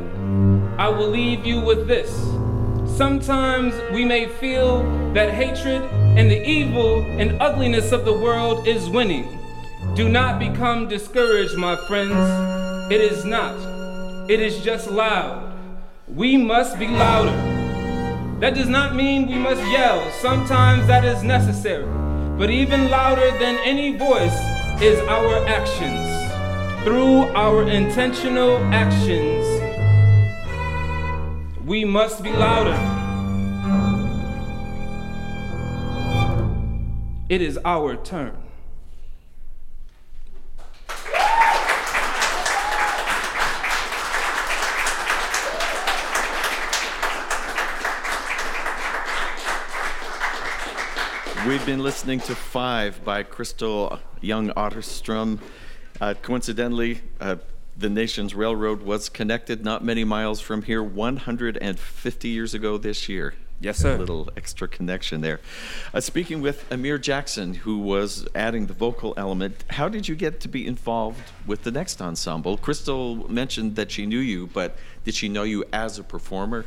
I 0.78 0.90
will 0.90 1.08
leave 1.08 1.44
you 1.44 1.60
with 1.60 1.88
this. 1.88 2.12
Sometimes 2.96 3.74
we 3.92 4.06
may 4.06 4.28
feel 4.28 4.84
that 5.14 5.34
hatred 5.34 5.82
and 6.16 6.30
the 6.30 6.48
evil 6.48 7.02
and 7.02 7.42
ugliness 7.42 7.92
of 7.92 8.06
the 8.06 8.14
world 8.14 8.68
is 8.68 8.88
winning. 8.88 9.40
Do 9.96 10.08
not 10.08 10.38
become 10.38 10.88
discouraged, 10.88 11.58
my 11.58 11.76
friends. 11.88 12.92
It 12.92 13.02
is 13.02 13.26
not. 13.26 13.56
It 14.30 14.40
is 14.40 14.64
just 14.64 14.92
loud. 14.92 15.52
We 16.08 16.38
must 16.38 16.78
be 16.78 16.88
louder. 16.88 17.57
That 18.40 18.54
does 18.54 18.70
not 18.70 18.96
mean 18.96 19.28
we 19.28 19.40
must 19.40 19.64
yell. 19.72 20.12
Sometimes 20.12 20.86
that 20.86 21.04
is 21.04 21.24
necessary. 21.24 21.88
But 22.38 22.52
even 22.52 22.92
louder 22.92 23.32
than 23.40 23.58
any 23.66 23.98
voice 23.98 24.38
is 24.80 25.00
our 25.08 25.44
actions. 25.48 26.06
Through 26.84 27.30
our 27.36 27.68
intentional 27.68 28.58
actions, 28.72 29.44
we 31.66 31.84
must 31.84 32.22
be 32.22 32.32
louder. 32.32 32.78
It 37.30 37.42
is 37.42 37.58
our 37.66 37.96
turn. 37.96 38.47
We've 51.48 51.66
been 51.66 51.82
listening 51.82 52.20
to 52.22 52.36
Five 52.36 53.06
by 53.06 53.24
Crystal 53.24 54.00
Young 54.20 54.50
Otterstrom. 54.50 55.40
Uh, 56.02 56.14
coincidentally, 56.22 57.00
uh, 57.22 57.38
the 57.78 57.90
nation's 57.90 58.36
railroad 58.36 58.82
was 58.82 59.08
connected 59.08 59.64
not 59.64 59.82
many 59.82 60.04
miles 60.04 60.42
from 60.42 60.64
here 60.64 60.84
150 60.84 62.28
years 62.28 62.54
ago 62.54 62.78
this 62.78 63.08
year. 63.08 63.34
Yes, 63.62 63.78
sir. 63.78 63.96
A 63.96 63.98
little 63.98 64.30
extra 64.36 64.68
connection 64.68 65.22
there. 65.22 65.40
Uh, 65.94 66.02
speaking 66.02 66.42
with 66.42 66.70
Amir 66.70 66.98
Jackson, 66.98 67.54
who 67.54 67.80
was 67.80 68.28
adding 68.36 68.66
the 68.66 68.74
vocal 68.74 69.14
element, 69.16 69.64
how 69.70 69.88
did 69.88 70.10
you 70.10 70.16
get 70.16 70.42
to 70.42 70.50
be 70.50 70.68
involved 70.68 71.32
with 71.46 71.64
the 71.64 71.72
next 71.72 72.02
ensemble? 72.02 72.58
Crystal 72.58 73.26
mentioned 73.32 73.78
that 73.78 73.90
she 73.90 74.06
knew 74.06 74.20
you, 74.20 74.48
but 74.48 74.76
did 75.06 75.16
she 75.16 75.30
know 75.30 75.44
you 75.44 75.64
as 75.72 75.98
a 75.98 76.04
performer? 76.04 76.66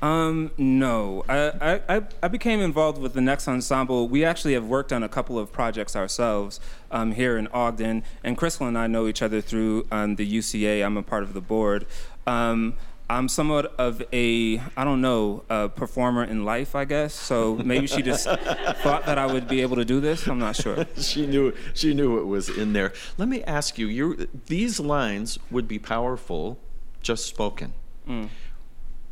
Um, 0.00 0.52
no. 0.56 1.24
I, 1.28 1.80
I, 1.88 2.02
I 2.22 2.28
became 2.28 2.60
involved 2.60 2.98
with 2.98 3.14
the 3.14 3.20
Next 3.20 3.48
Ensemble. 3.48 4.08
We 4.08 4.24
actually 4.24 4.54
have 4.54 4.66
worked 4.66 4.92
on 4.92 5.02
a 5.02 5.08
couple 5.08 5.38
of 5.38 5.52
projects 5.52 5.96
ourselves 5.96 6.60
um, 6.90 7.12
here 7.12 7.36
in 7.36 7.48
Ogden, 7.48 8.04
and 8.22 8.36
Crystal 8.36 8.66
and 8.66 8.78
I 8.78 8.86
know 8.86 9.06
each 9.06 9.22
other 9.22 9.40
through 9.40 9.86
um, 9.90 10.16
the 10.16 10.30
UCA. 10.30 10.84
I'm 10.84 10.96
a 10.96 11.02
part 11.02 11.22
of 11.22 11.34
the 11.34 11.40
board. 11.40 11.86
Um, 12.26 12.74
I'm 13.10 13.26
somewhat 13.28 13.74
of 13.78 14.02
a, 14.12 14.58
I 14.76 14.84
don't 14.84 15.00
know, 15.00 15.42
a 15.48 15.70
performer 15.70 16.24
in 16.24 16.44
life, 16.44 16.74
I 16.74 16.84
guess. 16.84 17.14
So 17.14 17.56
maybe 17.56 17.86
she 17.86 18.02
just 18.02 18.24
thought 18.82 19.06
that 19.06 19.16
I 19.16 19.24
would 19.24 19.48
be 19.48 19.62
able 19.62 19.76
to 19.76 19.84
do 19.84 19.98
this. 19.98 20.26
I'm 20.26 20.38
not 20.38 20.56
sure. 20.56 20.84
she 20.98 21.26
knew 21.26 21.54
she 21.72 21.94
knew 21.94 22.18
it 22.18 22.26
was 22.26 22.50
in 22.50 22.74
there. 22.74 22.92
Let 23.16 23.28
me 23.28 23.42
ask 23.44 23.78
you: 23.78 23.86
you 23.86 24.28
these 24.46 24.78
lines 24.78 25.38
would 25.50 25.66
be 25.66 25.78
powerful, 25.78 26.58
just 27.00 27.24
spoken. 27.24 27.72
Mm. 28.06 28.28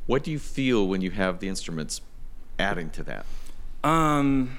What 0.07 0.23
do 0.23 0.31
you 0.31 0.39
feel 0.39 0.87
when 0.87 1.01
you 1.01 1.11
have 1.11 1.41
the 1.41 1.49
instruments 1.49 2.01
adding 2.59 2.91
to 2.91 3.03
that? 3.05 3.27
Um, 3.83 4.59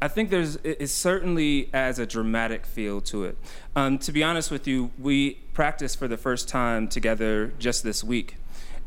I 0.00 0.08
think 0.08 0.30
there's 0.30 0.56
it, 0.56 0.88
certainly 0.88 1.70
adds 1.72 1.98
a 1.98 2.06
dramatic 2.06 2.66
feel 2.66 3.00
to 3.02 3.24
it. 3.24 3.38
Um, 3.74 3.98
to 3.98 4.12
be 4.12 4.22
honest 4.22 4.50
with 4.50 4.66
you, 4.66 4.90
we 4.98 5.34
practiced 5.54 5.98
for 5.98 6.08
the 6.08 6.18
first 6.18 6.48
time 6.48 6.88
together 6.88 7.52
just 7.58 7.82
this 7.82 8.04
week, 8.04 8.36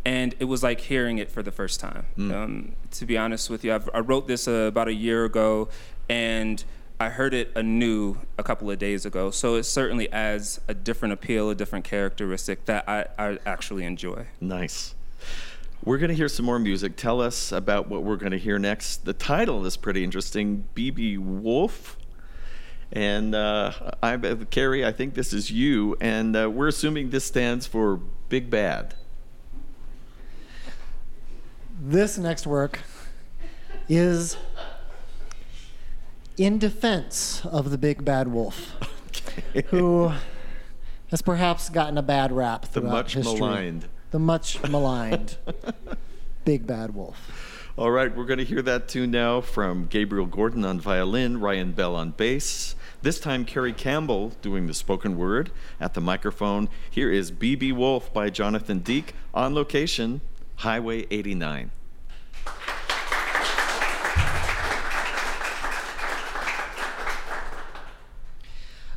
and 0.06 0.36
it 0.40 0.46
was 0.46 0.62
like 0.62 0.80
hearing 0.80 1.18
it 1.18 1.32
for 1.32 1.42
the 1.42 1.52
first 1.52 1.80
time. 1.80 2.06
Mm. 2.18 2.34
Um, 2.34 2.76
to 2.92 3.06
be 3.06 3.18
honest 3.18 3.50
with 3.50 3.64
you, 3.64 3.74
I've, 3.74 3.90
i 3.94 4.00
wrote 4.00 4.28
this 4.28 4.48
uh, 4.48 4.52
about 4.52 4.88
a 4.88 4.94
year 4.94 5.26
ago, 5.26 5.70
and 6.08 6.64
I 7.00 7.10
heard 7.10 7.34
it 7.34 7.52
anew 7.56 8.18
a 8.38 8.44
couple 8.44 8.70
of 8.70 8.80
days 8.80 9.06
ago. 9.06 9.32
So 9.32 9.56
it 9.56 9.64
certainly 9.64 10.12
adds 10.12 10.62
a 10.68 10.74
different 10.74 11.14
appeal, 11.14 11.50
a 11.50 11.56
different 11.56 11.86
characteristic 11.86 12.66
that 12.66 12.88
I, 12.88 13.06
I 13.18 13.40
actually 13.46 13.86
enjoy. 13.86 14.28
Nice. 14.40 14.96
We're 15.84 15.98
going 15.98 16.10
to 16.10 16.16
hear 16.16 16.28
some 16.28 16.46
more 16.46 16.60
music. 16.60 16.98
Tell 16.98 17.22
us 17.22 17.52
about 17.52 17.88
what 17.88 18.04
we're 18.04 18.18
going 18.18 18.32
to 18.32 18.38
hear 18.38 18.60
next. 18.60 19.06
The 19.06 19.14
title 19.14 19.66
is 19.66 19.78
pretty 19.78 20.04
interesting 20.04 20.68
BB 20.76 21.18
Wolf. 21.18 21.98
And 22.92 23.36
uh, 23.36 23.72
I, 24.02 24.18
Carrie, 24.50 24.86
I 24.86 24.92
think 24.92 25.14
this 25.14 25.34
is 25.34 25.52
you. 25.52 25.96
And 26.02 26.36
uh, 26.36 26.50
we're 26.50 26.68
assuming 26.68 27.12
this 27.12 27.26
stands 27.26 27.68
for 27.68 27.98
Big 28.28 28.50
Bad. 28.50 28.96
This 31.80 32.18
next 32.18 32.48
work 32.48 32.80
is 33.88 34.36
in 36.38 36.58
defense 36.58 37.46
of 37.46 37.72
the 37.72 37.78
Big 37.78 38.04
Bad 38.04 38.28
Wolf, 38.30 38.74
okay. 39.16 39.64
who 39.70 40.12
has 41.12 41.22
perhaps 41.22 41.70
gotten 41.70 41.98
a 41.98 42.02
bad 42.02 42.32
rap 42.32 42.66
throughout 42.66 42.84
the 42.84 42.92
much 42.92 43.14
history. 43.14 43.40
maligned 43.40 43.88
the 44.18 44.22
much 44.22 44.60
maligned 44.68 45.38
Big 46.44 46.66
Bad 46.66 46.96
Wolf. 46.96 47.70
All 47.78 47.92
right, 47.92 48.16
we're 48.16 48.26
going 48.26 48.40
to 48.40 48.46
hear 48.46 48.64
that 48.64 48.88
tune 48.88 49.12
now 49.12 49.42
from 49.42 49.86
Gabriel 49.86 50.26
Gordon 50.26 50.66
on 50.66 50.80
violin, 50.80 51.40
Ryan 51.40 51.72
Bell 51.72 51.94
on 51.96 52.10
bass. 52.10 52.74
This 53.04 53.20
time, 53.20 53.46
Kerry 53.46 53.74
Campbell 53.74 54.30
doing 54.42 54.66
the 54.66 54.74
spoken 54.74 55.20
word 55.20 55.52
at 55.80 55.94
the 55.94 56.02
microphone. 56.02 56.68
Here 56.90 57.12
is 57.12 57.32
BB 57.32 57.74
Wolf 57.74 58.12
by 58.12 58.32
Jonathan 58.32 58.80
Deak 58.80 59.14
on 59.36 59.54
location, 59.54 60.22
Highway 60.56 61.06
89. 61.12 61.70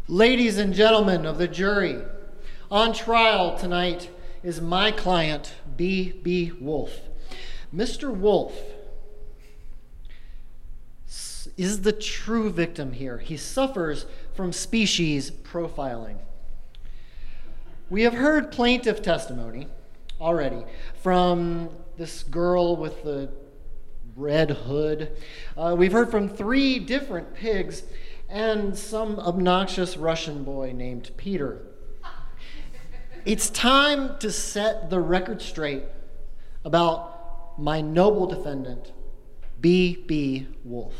Ladies 0.08 0.56
and 0.56 0.72
gentlemen 0.72 1.26
of 1.26 1.36
the 1.36 1.46
jury, 1.46 2.00
on 2.70 2.94
trial 2.94 3.58
tonight 3.58 4.08
is 4.42 4.60
my 4.60 4.90
client, 4.90 5.54
B.B. 5.76 6.52
Wolf. 6.60 7.00
Mr. 7.74 8.14
Wolf 8.14 8.58
is 11.56 11.82
the 11.82 11.92
true 11.92 12.50
victim 12.50 12.92
here. 12.92 13.18
He 13.18 13.36
suffers 13.36 14.06
from 14.34 14.52
species 14.52 15.30
profiling. 15.30 16.18
We 17.90 18.02
have 18.02 18.14
heard 18.14 18.52
plaintiff 18.52 19.02
testimony 19.02 19.66
already 20.20 20.64
from 21.02 21.70
this 21.96 22.22
girl 22.22 22.76
with 22.76 23.02
the 23.02 23.30
Red 24.16 24.50
Hood. 24.50 25.16
Uh, 25.56 25.74
we've 25.76 25.92
heard 25.92 26.10
from 26.10 26.28
three 26.28 26.78
different 26.78 27.34
pigs 27.34 27.82
and 28.28 28.76
some 28.76 29.18
obnoxious 29.18 29.96
Russian 29.96 30.44
boy 30.44 30.72
named 30.72 31.10
Peter. 31.16 31.62
It's 33.26 33.50
time 33.50 34.16
to 34.20 34.32
set 34.32 34.88
the 34.88 34.98
record 34.98 35.42
straight 35.42 35.84
about 36.64 37.58
my 37.58 37.82
noble 37.82 38.26
defendant, 38.26 38.92
B.B. 39.60 40.48
Wolf. 40.64 40.94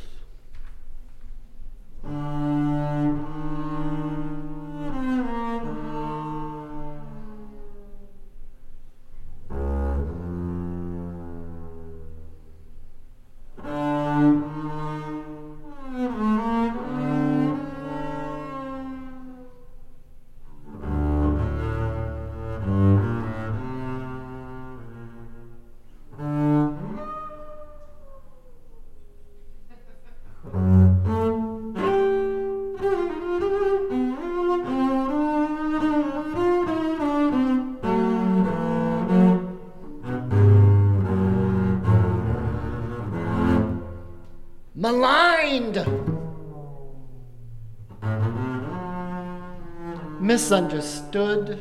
Misunderstood. 50.51 51.61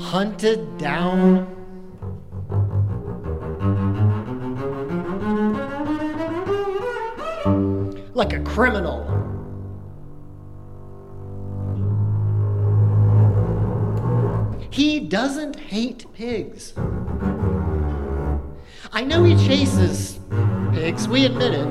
Hunted 0.00 0.78
down. 0.78 1.46
Like 8.14 8.32
a 8.32 8.40
criminal. 8.40 9.06
He 14.70 14.98
doesn't 14.98 15.54
hate 15.54 16.04
pigs. 16.12 16.74
Chases 19.50 20.20
pigs, 20.72 21.08
we 21.08 21.24
admit 21.24 21.54
it. 21.54 21.66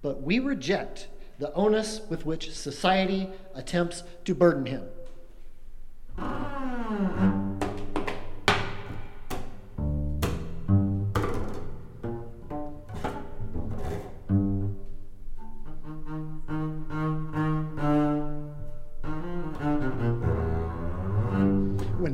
But 0.00 0.22
we 0.22 0.38
reject 0.38 1.08
the 1.40 1.52
onus 1.54 2.02
with 2.08 2.24
which 2.24 2.54
society 2.54 3.28
attempts 3.52 4.04
to 4.26 4.34
burden 4.36 4.66
him. 4.66 4.84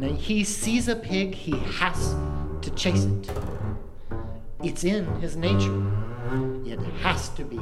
When 0.00 0.16
he 0.16 0.44
sees 0.44 0.88
a 0.88 0.96
pig, 0.96 1.34
he 1.34 1.50
has 1.50 2.14
to 2.62 2.70
chase 2.70 3.04
it. 3.04 3.30
It's 4.64 4.82
in 4.82 5.04
his 5.20 5.36
nature. 5.36 5.78
It 6.64 6.80
has 7.02 7.28
to 7.30 7.44
be. 7.44 7.60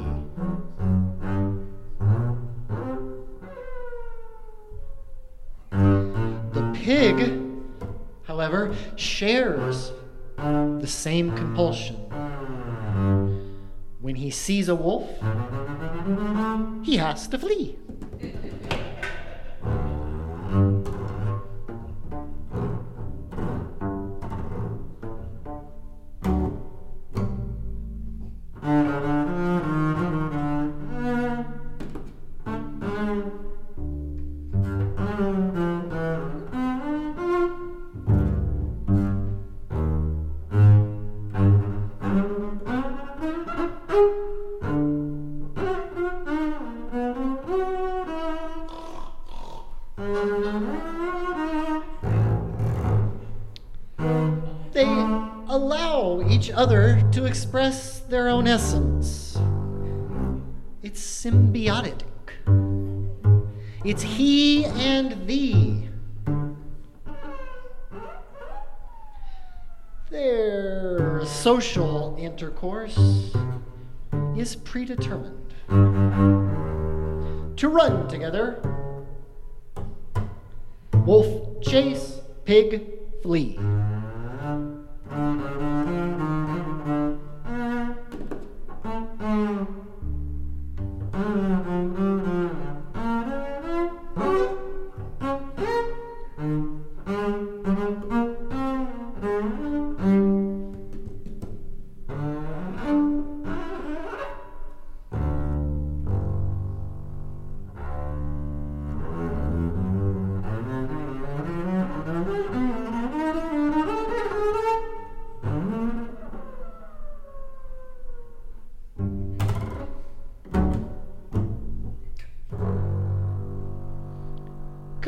The 5.71 6.71
pig, 6.75 7.41
however, 8.23 8.73
shares 8.95 9.91
the 10.37 10.87
same 10.87 11.35
compulsion. 11.35 11.97
When 13.99 14.15
he 14.15 14.31
sees 14.31 14.69
a 14.69 14.75
wolf, 14.75 15.09
he 16.83 16.95
has 16.95 17.27
to 17.27 17.37
flee. 17.37 17.77
Express 57.29 57.99
their 57.99 58.27
own 58.27 58.47
essence. 58.47 59.37
It's 60.81 60.99
symbiotic. 60.99 62.01
It's 63.85 64.01
he 64.01 64.65
and 64.65 65.27
thee. 65.27 65.89
Their 70.09 71.23
social 71.23 72.17
intercourse 72.19 72.97
is 74.35 74.55
predetermined. 74.55 75.53
To 77.57 77.69
run 77.69 78.07
together, 78.07 78.59
wolf 81.05 81.61
chase, 81.61 82.21
pig 82.45 82.89
flee. 83.21 83.59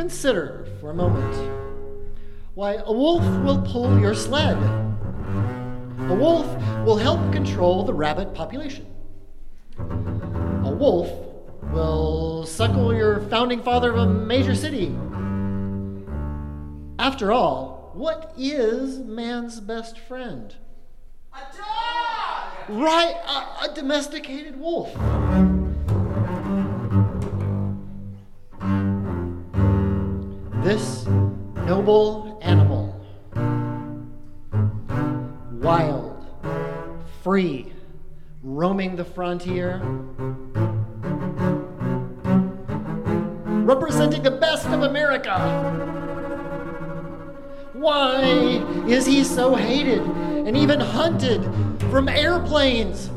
Consider 0.02 0.66
for 0.80 0.90
a 0.90 0.96
moment 0.96 1.32
why 2.56 2.74
a 2.74 2.92
wolf 2.92 3.22
will 3.46 3.62
pull 3.62 4.00
your 4.00 4.16
sled. 4.16 4.58
A 4.58 6.16
wolf 6.16 6.48
will 6.84 6.98
help 6.98 7.32
control 7.32 7.84
the 7.84 7.94
rabbit 7.94 8.34
population. 8.34 8.88
A 9.78 10.72
wolf 10.72 11.08
will 11.72 12.48
suckle 12.48 12.96
your 12.96 13.22
founding 13.30 13.62
father 13.62 13.92
of 13.92 14.00
a 14.00 14.08
major 14.08 14.56
city. 14.56 14.88
After 16.98 17.32
all, 17.32 17.92
what 17.94 18.34
is 18.36 18.98
man's 18.98 19.60
best 19.60 20.00
friend? 20.00 20.56
A 21.32 21.42
dog! 21.56 22.70
Right, 22.70 23.16
a, 23.24 23.70
a 23.70 23.76
domesticated 23.76 24.60
wolf. 24.60 24.96
front 39.14 39.44
here. 39.44 39.80
Representing 43.66 44.24
the 44.24 44.32
best 44.32 44.68
of 44.68 44.84
America. 44.84 45.38
Why 47.74 48.22
is 48.88 49.06
he 49.06 49.24
so 49.24 49.56
hated 49.56 50.02
and 50.02 50.56
even 50.56 50.80
hunted 50.80 51.44
from 51.90 52.08
airplanes? 52.08 53.10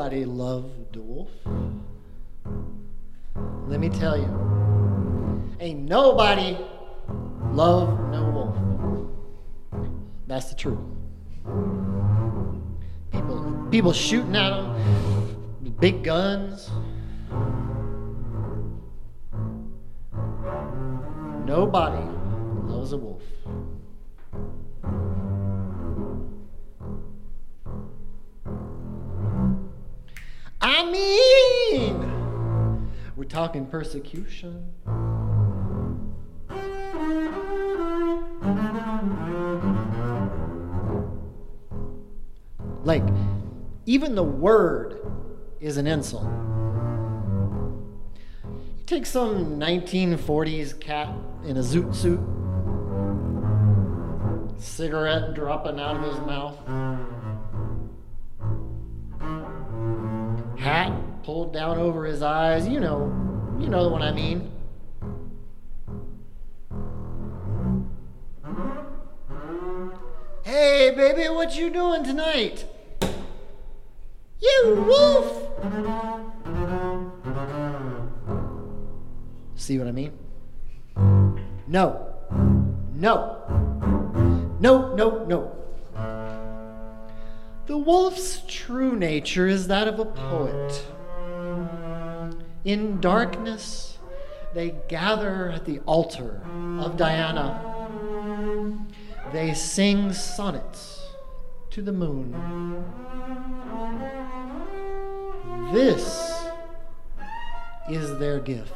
Nobody 0.00 0.24
loved 0.24 0.94
the 0.94 1.02
wolf. 1.02 1.28
Let 3.66 3.80
me 3.80 3.90
tell 3.90 4.16
you, 4.16 4.30
ain't 5.60 5.80
nobody 5.80 6.56
loved 7.52 8.10
no 8.10 8.30
wolf. 8.30 8.56
That's 10.26 10.48
the 10.48 10.54
truth. 10.54 10.78
People, 13.12 13.68
people 13.70 13.92
shooting 13.92 14.36
at 14.36 14.48
them, 14.48 15.74
big 15.78 16.02
guns. 16.02 16.70
Nobody 21.44 22.02
loves 22.72 22.94
a 22.94 22.96
wolf. 22.96 23.22
I 30.80 30.90
mean, 30.90 32.08
we're 33.14 33.24
talking 33.24 33.66
persecution. 33.66 34.72
Like, 42.82 43.04
even 43.84 44.14
the 44.14 44.24
word 44.24 45.00
is 45.60 45.76
an 45.76 45.86
insult. 45.86 46.24
You 48.42 48.86
take 48.86 49.04
some 49.04 49.60
1940s 49.60 50.80
cat 50.80 51.14
in 51.44 51.58
a 51.58 51.60
zoot 51.60 51.94
suit, 51.94 52.20
cigarette 54.58 55.34
dropping 55.34 55.78
out 55.78 55.96
of 55.96 56.04
his 56.04 56.18
mouth. 56.26 56.56
Hat 60.60 60.92
pulled 61.24 61.52
down 61.52 61.78
over 61.78 62.04
his 62.04 62.22
eyes. 62.22 62.68
You 62.68 62.80
know, 62.80 63.56
you 63.58 63.68
know 63.68 63.82
the 63.82 63.88
one 63.88 64.02
I 64.02 64.12
mean. 64.12 64.52
Hey, 70.42 70.92
baby, 70.94 71.28
what 71.28 71.56
you 71.56 71.70
doing 71.70 72.04
tonight? 72.04 72.66
You 74.40 74.84
wolf! 74.86 75.48
See 79.54 79.78
what 79.78 79.86
I 79.86 79.92
mean? 79.92 80.12
No. 81.66 82.06
No. 82.94 83.36
No, 84.60 84.94
no, 84.94 85.24
no. 85.26 85.59
The 87.70 87.78
wolf's 87.78 88.42
true 88.48 88.96
nature 88.96 89.46
is 89.46 89.68
that 89.68 89.86
of 89.86 90.00
a 90.00 90.04
poet. 90.04 90.84
In 92.64 93.00
darkness, 93.00 93.96
they 94.54 94.74
gather 94.88 95.50
at 95.50 95.66
the 95.66 95.78
altar 95.86 96.42
of 96.80 96.96
Diana. 96.96 97.86
They 99.32 99.54
sing 99.54 100.12
sonnets 100.12 101.12
to 101.70 101.80
the 101.80 101.92
moon. 101.92 102.32
This 105.72 106.42
is 107.88 108.18
their 108.18 108.40
gift. 108.40 108.74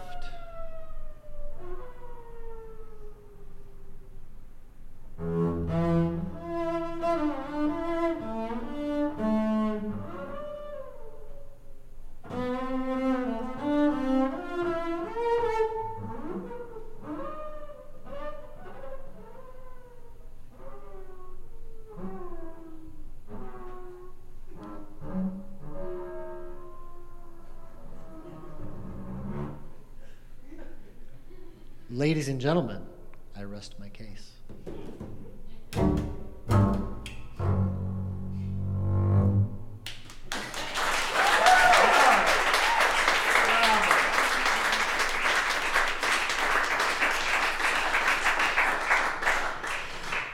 Ladies 32.14 32.28
and 32.28 32.40
gentlemen, 32.40 32.80
I 33.36 33.42
rest 33.42 33.74
my 33.80 33.88
case. 33.88 34.34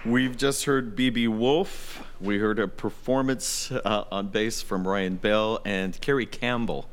We've 0.04 0.36
just 0.36 0.66
heard 0.66 0.94
BB 0.94 1.28
Wolf. 1.28 2.06
We 2.20 2.40
heard 2.40 2.58
a 2.58 2.68
performance 2.68 3.72
uh, 3.72 4.04
on 4.12 4.28
bass 4.28 4.60
from 4.60 4.86
Ryan 4.86 5.16
Bell 5.16 5.62
and 5.64 5.98
Kerry 6.02 6.26
Campbell. 6.26 6.90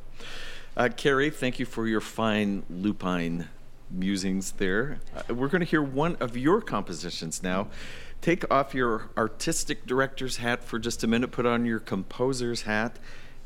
Uh, 0.77 0.87
Kerry, 0.95 1.29
thank 1.29 1.59
you 1.59 1.65
for 1.65 1.87
your 1.87 1.99
fine 1.99 2.63
lupine 2.69 3.49
musings 3.89 4.53
there. 4.53 4.99
Uh, 5.15 5.33
we're 5.33 5.47
going 5.47 5.61
to 5.61 5.65
hear 5.65 5.81
one 5.81 6.15
of 6.17 6.35
your 6.37 6.61
compositions 6.61 7.41
now. 7.41 7.67
Take 8.21 8.49
off 8.51 8.73
your 8.73 9.09
artistic 9.17 9.85
director's 9.85 10.37
hat 10.37 10.63
for 10.63 10.79
just 10.79 11.03
a 11.03 11.07
minute, 11.07 11.31
put 11.31 11.45
on 11.45 11.65
your 11.65 11.79
composer's 11.79 12.63
hat. 12.63 12.97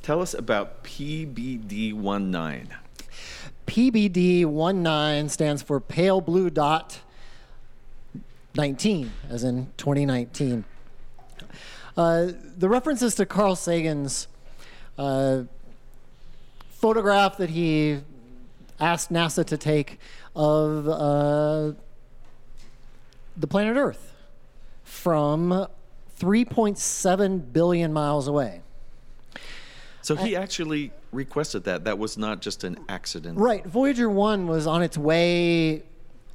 Tell 0.01 0.21
us 0.21 0.33
about 0.33 0.83
PBD 0.83 1.93
19. 1.93 2.69
PBD 3.67 4.45
19 4.45 5.29
stands 5.29 5.61
for 5.61 5.79
Pale 5.79 6.21
Blue 6.21 6.49
Dot 6.49 7.01
19, 8.55 9.11
as 9.29 9.43
in 9.43 9.67
2019. 9.77 10.65
Uh, 11.95 12.27
the 12.57 12.69
references 12.69 13.15
to 13.15 13.25
Carl 13.25 13.55
Sagan's 13.55 14.27
uh, 14.97 15.43
photograph 16.69 17.37
that 17.37 17.51
he 17.51 17.99
asked 18.79 19.11
NASA 19.11 19.45
to 19.45 19.57
take 19.57 19.99
of 20.35 20.87
uh, 20.87 21.73
the 23.37 23.47
planet 23.47 23.77
Earth 23.77 24.13
from 24.83 25.67
3.7 26.19 27.53
billion 27.53 27.91
miles 27.93 28.27
away. 28.27 28.61
So 30.01 30.15
he 30.15 30.35
actually 30.35 30.91
requested 31.11 31.63
that. 31.65 31.83
That 31.83 31.97
was 31.99 32.17
not 32.17 32.41
just 32.41 32.63
an 32.63 32.77
accident. 32.89 33.37
Right. 33.37 33.65
Voyager 33.65 34.09
1 34.09 34.47
was 34.47 34.65
on 34.67 34.81
its 34.81 34.97
way 34.97 35.83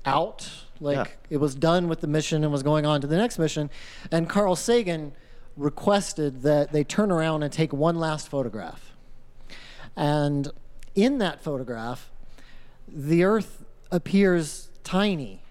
out. 0.05 0.49
Like 0.81 0.97
Yeah. 0.97 1.05
it 1.31 1.37
was 1.39 1.55
done 1.55 1.89
with 1.89 2.01
the 2.01 2.07
mission 2.07 2.45
and 2.45 2.53
was 2.53 2.63
going 2.63 2.87
on 2.87 3.01
to 3.01 3.07
the 3.07 3.17
next 3.17 3.39
mission. 3.39 3.71
And 4.13 4.29
Carl 4.29 4.55
Sagan 4.57 5.13
requested 5.57 6.43
that 6.43 6.73
they 6.73 6.85
turn 6.85 7.11
around 7.11 7.43
and 7.43 7.53
take 7.53 7.73
one 7.73 7.97
last 7.97 8.29
photograph. 8.29 8.95
And 9.97 10.49
in 10.95 11.19
that 11.19 11.43
photograph, 11.43 12.11
the 12.87 13.25
Earth 13.25 13.65
appears 13.91 14.71
tiny, 14.85 15.43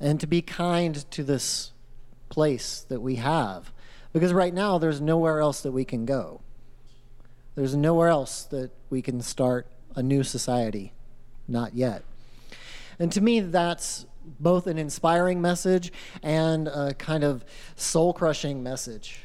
and 0.00 0.18
to 0.18 0.26
be 0.26 0.42
kind 0.42 1.08
to 1.10 1.22
this 1.22 1.72
place 2.28 2.84
that 2.88 3.00
we 3.00 3.16
have. 3.16 3.72
Because 4.12 4.32
right 4.32 4.52
now, 4.52 4.78
there's 4.78 5.00
nowhere 5.00 5.40
else 5.40 5.60
that 5.60 5.72
we 5.72 5.84
can 5.84 6.04
go. 6.04 6.40
There's 7.54 7.76
nowhere 7.76 8.08
else 8.08 8.42
that 8.44 8.72
we 8.88 9.02
can 9.02 9.20
start 9.20 9.66
a 9.94 10.02
new 10.02 10.24
society. 10.24 10.92
Not 11.46 11.74
yet. 11.74 12.02
And 12.98 13.12
to 13.12 13.20
me, 13.20 13.40
that's 13.40 14.06
both 14.38 14.66
an 14.66 14.78
inspiring 14.78 15.40
message 15.40 15.92
and 16.22 16.68
a 16.68 16.94
kind 16.94 17.24
of 17.24 17.44
soul 17.76 18.12
crushing 18.12 18.62
message. 18.62 19.20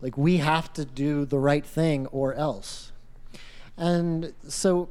Like, 0.00 0.18
we 0.18 0.36
have 0.38 0.72
to 0.74 0.84
do 0.84 1.24
the 1.24 1.38
right 1.38 1.64
thing 1.64 2.06
or 2.08 2.34
else. 2.34 2.92
And 3.76 4.34
so, 4.46 4.90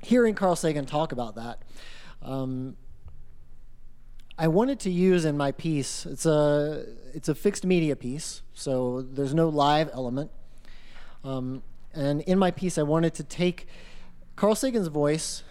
hearing 0.00 0.34
Carl 0.34 0.56
Sagan 0.56 0.86
talk 0.86 1.12
about 1.12 1.34
that, 1.34 1.62
um, 2.22 2.76
I 4.38 4.48
wanted 4.48 4.80
to 4.80 4.90
use 4.90 5.24
in 5.24 5.36
my 5.36 5.52
piece. 5.52 6.04
It's 6.04 6.26
a 6.26 6.84
it's 7.14 7.28
a 7.28 7.34
fixed 7.34 7.64
media 7.64 7.96
piece, 7.96 8.42
so 8.52 9.00
there's 9.00 9.32
no 9.32 9.48
live 9.48 9.88
element. 9.94 10.30
Um, 11.24 11.62
and 11.94 12.20
in 12.22 12.38
my 12.38 12.50
piece, 12.50 12.76
I 12.76 12.82
wanted 12.82 13.14
to 13.14 13.24
take 13.24 13.66
Carl 14.36 14.54
Sagan's 14.54 14.88
voice 14.88 15.42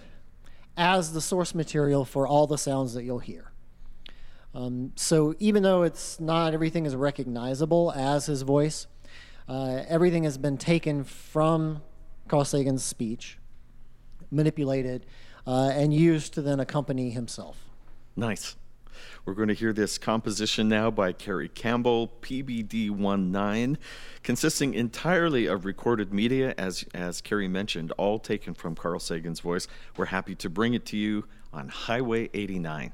as 0.78 1.14
the 1.14 1.22
source 1.22 1.56
material 1.56 2.06
for 2.06 2.28
all 2.28 2.48
the 2.48 2.58
sounds 2.58 2.94
that 2.94 3.04
you'll 3.04 3.20
hear. 3.20 3.52
Um, 4.54 4.94
so 4.96 5.36
even 5.40 5.64
though 5.64 5.84
it's 5.84 6.20
not 6.20 6.54
everything 6.54 6.86
is 6.86 6.96
recognizable 6.96 7.92
as 7.92 8.26
his 8.26 8.42
voice, 8.42 8.88
uh, 9.48 9.84
everything 9.88 10.24
has 10.24 10.38
been 10.38 10.58
taken 10.58 11.04
from 11.04 11.82
Carl 12.28 12.46
Sagan's 12.46 12.84
speech, 12.84 13.38
manipulated, 14.32 15.06
uh, 15.46 15.72
and 15.74 15.94
used 15.94 16.34
to 16.34 16.42
then 16.42 16.60
accompany 16.60 17.10
himself. 17.12 17.58
Nice. 18.16 18.56
We're 19.26 19.34
going 19.34 19.48
to 19.48 19.54
hear 19.54 19.74
this 19.74 19.98
composition 19.98 20.70
now 20.70 20.92
by 20.92 21.14
Kerry 21.14 21.50
Campbell, 21.50 22.14
PBD 22.22 22.90
19, 22.90 23.78
consisting 24.24 24.74
entirely 24.74 25.46
of 25.46 25.66
recorded 25.66 26.14
media, 26.14 26.54
as, 26.58 26.86
as 26.94 27.22
Kerry 27.22 27.48
mentioned, 27.48 27.92
all 27.94 28.20
taken 28.20 28.54
from 28.54 28.76
Carl 28.76 29.00
Sagan's 29.00 29.40
voice. 29.40 29.68
We're 29.98 30.06
happy 30.06 30.36
to 30.36 30.50
bring 30.50 30.74
it 30.74 30.86
to 30.88 30.98
you 30.98 31.26
on 31.54 31.70
Highway 31.70 32.30
89. 32.34 32.94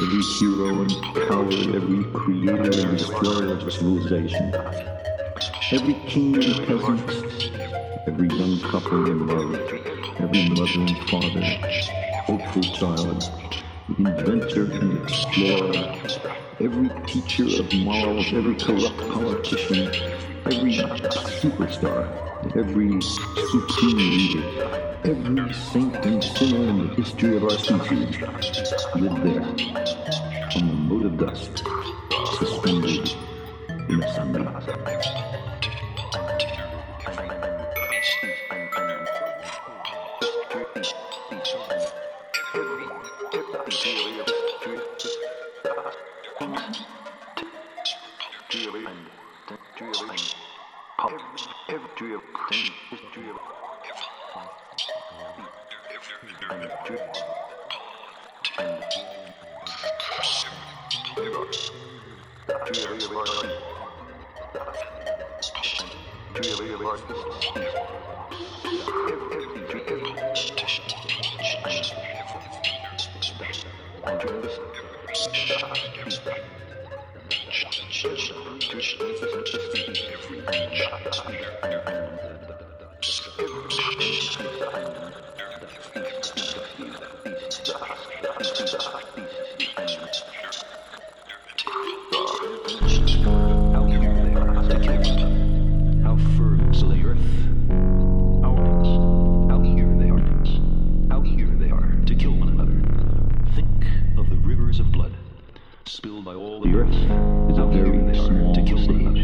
every 0.00 0.22
hero 0.22 0.82
and 0.82 1.02
coward, 1.26 1.74
every 1.74 2.04
creator 2.12 2.88
and 2.88 2.98
destroyer 2.98 3.54
of 3.54 3.72
civilization, 3.72 4.54
every 5.72 5.94
king 6.06 6.36
and 6.36 6.66
peasant, 6.66 7.50
every 8.06 8.28
young 8.28 8.60
couple 8.60 9.10
in 9.10 9.26
love, 9.26 9.54
every 10.20 10.48
mother 10.50 10.80
and 10.80 10.98
father, 11.10 11.42
hopeful 12.26 12.62
child, 12.62 13.24
inventor 13.98 14.70
and 14.70 15.02
explorer, 15.02 15.94
every 16.60 16.90
teacher 17.06 17.60
of 17.60 17.74
morals, 17.74 18.32
every 18.32 18.54
corrupt 18.54 18.98
politician, 19.10 19.88
every 20.46 20.74
superstar, 21.40 22.06
every 22.56 23.00
supreme 23.02 23.96
leader, 23.96 24.87
Every 25.04 25.52
saint 25.54 25.94
and 26.04 26.22
sinner 26.22 26.70
in 26.70 26.88
the 26.88 26.94
history 26.96 27.36
of 27.36 27.44
our 27.44 27.50
species 27.50 28.20
lived 28.96 29.22
there, 29.22 29.42
on 29.42 30.66
the 30.66 30.74
mote 30.74 31.06
of 31.06 31.16
dust, 31.16 31.62
suspended 32.38 33.14
in 33.88 34.02
Every 61.48 61.78
the 105.88 105.96
sunbeams. 108.84 109.20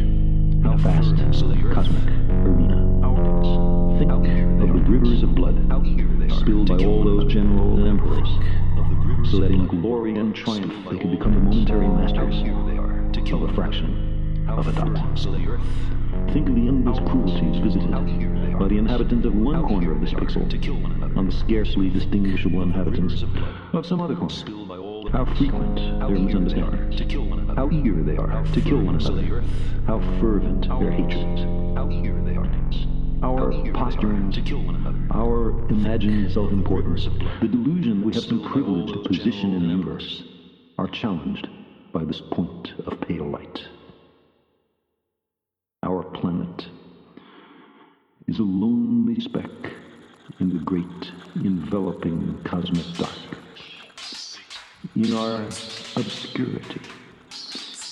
of 4.11 4.69
the 4.73 4.83
rivers 4.89 5.23
of 5.23 5.35
blood. 5.35 5.55
Spilled 6.39 6.69
by 6.69 6.85
all 6.85 7.05
those 7.05 7.33
generals 7.33 7.81
and 7.81 7.89
emperors, 7.89 8.29
so 9.31 9.41
that 9.41 9.51
in 9.51 9.67
glory 9.67 10.17
and 10.17 10.35
triumph 10.35 10.75
they 10.91 10.99
could 10.99 11.11
become 11.11 11.35
the 11.35 11.41
momentary 11.41 11.89
masters 11.89 12.35
of 13.33 13.43
a 13.43 13.53
fraction 13.55 14.47
of 14.49 14.67
a 14.67 14.73
dot. 14.73 15.19
So 15.19 15.33
the 15.33 15.47
Earth. 15.47 15.61
Think 16.33 16.49
of 16.49 16.55
the 16.55 16.67
endless 16.69 16.99
cruelties 17.11 17.61
visited 17.63 17.91
by 18.59 18.69
the 18.69 18.79
inhabitants 18.79 19.27
of 19.27 19.35
one 19.35 19.63
corner 19.67 19.93
of 19.93 20.01
this 20.01 20.15
pixel 20.15 21.17
on 21.17 21.27
the 21.27 21.33
scarcely 21.33 21.91
distinguishable 21.91 22.63
inhabitants 22.63 23.23
of 23.73 23.87
some 23.87 24.01
other 24.01 24.17
corner. 24.17 24.84
How 25.15 25.25
frequent 25.37 25.77
their 25.77 26.19
misunderstandings, 26.19 26.97
to 26.97 27.05
kill 27.05 27.25
one 27.29 27.39
another. 27.39 27.61
how 27.61 27.71
eager 27.71 28.03
they 28.03 28.17
are 28.17 28.45
to 28.47 28.61
kill 28.61 28.83
one 28.83 28.99
So 29.01 29.13
the 29.13 29.21
another, 29.21 29.39
earth, 29.39 29.87
how 29.87 30.01
fervent 30.21 30.69
their 30.69 30.91
hatreds, 30.91 31.43
how 31.77 31.89
eager 31.89 32.21
they 32.25 32.35
are. 32.35 32.45
our 33.23 33.53
How 33.53 33.61
are 33.61 33.73
posturing, 33.73 34.33
to 34.33 34.43
kill 34.43 34.65
one 34.65 34.75
another. 34.75 35.07
our 35.13 35.51
imagined 35.69 36.33
self-importance, 36.33 37.09
the 37.41 37.47
delusion 37.47 38.03
we 38.03 38.13
have 38.15 38.25
some 38.25 38.43
privileged 38.51 39.05
position 39.05 39.55
in 39.55 39.63
the 39.63 39.69
universe, 39.69 40.25
are 40.79 40.89
challenged 40.89 41.49
by 41.93 42.05
this 42.05 42.21
point 42.21 42.73
of 42.85 43.01
pale 43.03 43.31
light. 43.31 43.69
Our 45.85 46.03
planet 46.03 46.67
is 48.27 48.41
a 48.41 48.43
lonely 48.43 49.21
speck 49.21 49.51
in 50.41 50.49
the 50.49 50.59
great 50.59 51.13
enveloping 51.37 52.41
cosmic 52.43 52.87
dark. 52.97 53.11
In 54.97 55.13
our 55.13 55.43
obscurity, 55.97 56.81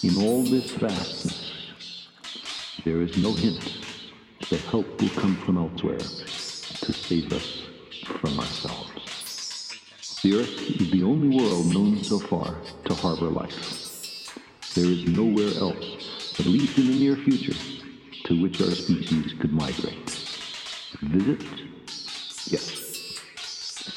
in 0.04 0.16
all 0.22 0.44
this 0.44 0.70
vastness, 0.70 1.52
there 2.84 3.02
is 3.02 3.16
no 3.16 3.32
hint 3.32 3.78
that 4.48 4.60
help 4.60 4.86
will 5.00 5.08
come 5.08 5.34
from 5.38 5.58
elsewhere 5.58 5.98
to 5.98 6.92
save 6.92 7.32
us 7.32 7.62
from 8.04 8.38
ourselves. 8.38 9.74
The 10.22 10.34
Earth 10.34 10.80
is 10.80 10.92
the 10.92 11.02
only 11.02 11.36
world 11.36 11.74
known 11.74 12.04
so 12.04 12.20
far 12.20 12.54
to 12.84 12.94
harbor 12.94 13.30
life. 13.30 14.32
There 14.76 14.86
is 14.86 15.04
nowhere 15.08 15.58
else, 15.58 16.38
at 16.38 16.46
least 16.46 16.78
in 16.78 16.86
the 16.86 16.98
near 17.00 17.16
future, 17.16 17.58
to 18.26 18.40
which 18.40 18.60
our 18.60 18.70
species 18.70 19.34
could 19.40 19.52
migrate. 19.52 20.08
Visit? 21.02 21.42
Yes. 22.46 23.18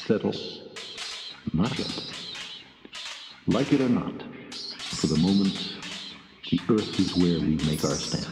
Settle? 0.08 0.34
Not 1.52 1.78
yet. 1.78 2.15
Like 3.48 3.72
it 3.72 3.80
or 3.80 3.88
not, 3.88 4.24
for 4.50 5.06
the 5.06 5.16
moment, 5.18 5.74
the 6.50 6.58
Earth 6.68 6.98
is 6.98 7.14
where 7.16 7.38
we 7.38 7.54
make 7.64 7.84
our 7.84 7.94
stand. 7.94 8.26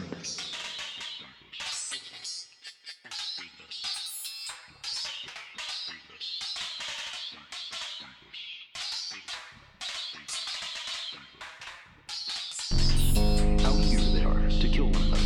How 13.61 13.73
eager 13.79 14.01
they 14.11 14.25
are 14.25 14.49
to 14.49 14.67
kill 14.67 14.89
one 14.89 15.01
another. 15.01 15.21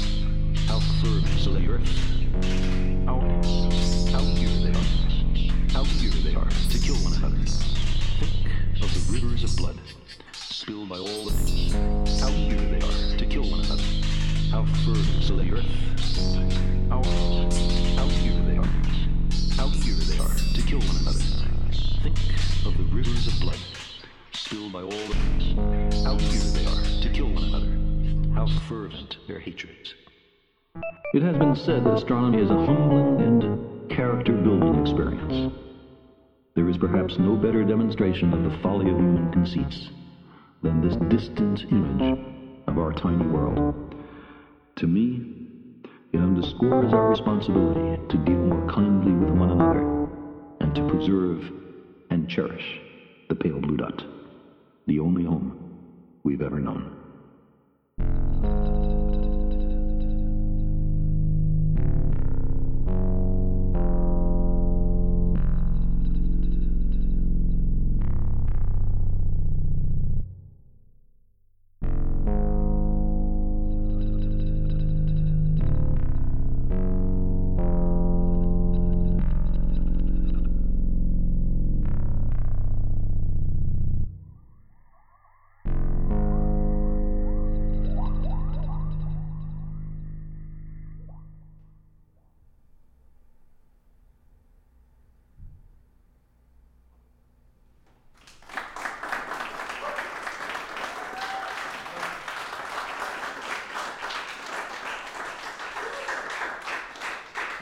Fervent 1.02 1.40
so 1.40 1.54
the 1.54 1.68
earth. 1.68 1.88
How, 3.06 3.20
how 4.12 4.24
eager 4.38 4.50
they 4.64 4.70
are. 4.70 4.90
How 5.74 5.84
eager 6.00 6.18
they 6.22 6.36
are 6.36 6.50
to 6.50 6.80
kill 6.80 6.96
one 6.98 7.14
another. 7.16 7.69
Of 8.90 9.08
the 9.08 9.14
rivers 9.14 9.44
of 9.44 9.56
blood 9.56 9.78
spilled 10.34 10.90
by 10.90 10.98
all 10.98 11.26
the. 11.26 11.32
How 12.20 12.30
eager 12.30 12.58
they 12.58 12.78
are 12.78 13.18
to 13.18 13.26
kill 13.28 13.44
one 13.44 13.60
another. 13.60 13.84
How 14.50 14.66
fervent 14.84 15.24
so 15.24 15.36
the 15.36 15.52
earth. 15.52 15.66
How, 16.90 17.04
how 17.96 18.08
eager 18.24 18.42
they 18.50 18.58
are. 18.58 18.66
How 19.56 19.68
eager 19.78 19.94
they 19.94 20.18
are 20.18 20.34
to 20.56 20.62
kill 20.64 20.80
one 20.80 20.98
another. 21.02 21.20
Think 22.02 22.18
of 22.66 22.78
the 22.78 22.84
rivers 22.92 23.28
of 23.28 23.40
blood 23.40 23.60
spilled 24.32 24.74
by 24.74 24.82
all 24.82 24.90
the. 24.90 25.16
How 26.04 26.16
eager 26.16 26.50
they 26.58 26.66
are 26.66 27.02
to 27.04 27.10
kill 27.14 27.28
one 27.28 27.44
another. 27.44 28.34
How 28.34 28.48
fervent 28.68 29.18
their 29.28 29.40
hatreds. 29.40 29.94
It 31.14 31.22
has 31.22 31.38
been 31.38 31.56
said 31.56 31.84
that 31.84 31.94
astronomy 31.94 32.42
is 32.42 32.50
a 32.50 32.66
humbling 32.66 33.22
and 33.22 33.90
character 33.92 34.34
building 34.34 34.82
experience. 34.82 35.54
There 36.56 36.68
is 36.68 36.78
perhaps 36.78 37.18
no 37.20 37.36
better 37.36 37.64
demonstration 37.64 38.34
of 38.34 38.44
the 38.44 38.58
folly 38.60 38.90
of 38.90 38.98
human 38.98 39.32
conceits 39.32 39.90
than 40.62 40.82
this 40.82 40.96
distant 41.10 41.66
image 41.72 42.20
of 42.68 42.78
our 42.78 42.92
tiny 42.94 43.26
world. 43.28 43.96
To 44.78 44.88
me, 44.88 45.22
it 46.12 46.20
underscores 46.20 46.94
our 46.94 47.10
responsibility 47.10 48.02
to 48.10 48.18
deal 48.26 48.40
more 48.40 48.68
kindly 48.70 49.12
with 49.14 49.30
one 49.30 49.52
another 49.52 50.08
and 50.60 50.74
to 50.76 50.88
preserve 50.88 51.44
and 52.10 52.28
cherish 52.28 52.82
the 53.30 53.36
pale 53.36 53.60
blue 53.62 53.78
dot, 53.78 54.04
the 54.88 55.00
only 55.00 55.24
home 55.24 55.54
we've 56.24 56.42
ever 56.42 56.60
known. 56.60 56.99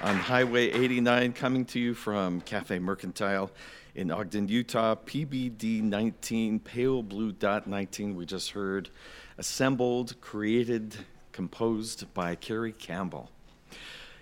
On 0.07 0.15
Highway 0.15 0.71
89, 0.71 1.33
coming 1.33 1.65
to 1.65 1.81
you 1.81 1.93
from 1.93 2.39
Kaffe 2.39 2.79
Mercantile 2.79 3.51
in 3.93 4.09
Ogden, 4.09 4.47
Utah. 4.47 4.95
PBD 4.95 5.81
19, 5.81 6.61
Pale 6.61 7.03
Blue 7.03 7.33
Dot 7.33 7.67
19, 7.67 8.15
we 8.15 8.25
just 8.25 8.51
heard. 8.51 8.89
Assembled, 9.37 10.15
created, 10.21 10.95
composed 11.33 12.13
by 12.13 12.35
Kerry 12.35 12.71
Campbell. 12.71 13.29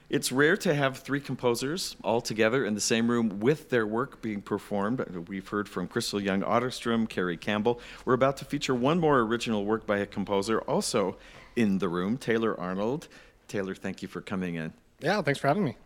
It's 0.10 0.32
rare 0.32 0.58
to 0.58 0.74
have 0.74 0.98
three 0.98 1.20
composers 1.20 1.96
all 2.04 2.20
together 2.20 2.66
in 2.66 2.74
the 2.74 2.82
same 2.82 3.12
room 3.12 3.40
with 3.40 3.70
their 3.70 3.86
work 3.86 4.24
being 4.24 4.42
performed. 4.42 5.02
We've 5.28 5.48
heard 5.48 5.70
from 5.70 5.88
Crystal 5.88 6.20
Young 6.20 6.42
Otterstrom, 6.42 7.08
Kerry 7.08 7.38
Campbell. 7.38 7.80
We're 8.06 8.14
about 8.14 8.38
to 8.38 8.46
feature 8.46 8.74
one 8.74 9.00
more 9.00 9.20
original 9.20 9.66
work 9.66 9.86
by 9.86 10.00
a 10.00 10.08
composer 10.08 10.62
also 10.62 11.18
in 11.56 11.78
the 11.78 11.90
room, 11.90 12.18
Taylor 12.18 12.60
Arnold. 12.60 13.08
Taylor, 13.48 13.76
thank 13.76 14.02
you 14.02 14.08
for 14.08 14.22
coming 14.22 14.56
in. 14.56 14.74
Yeah, 15.00 15.22
thanks 15.22 15.40
for 15.40 15.48
having 15.48 15.64
me. 15.64 15.78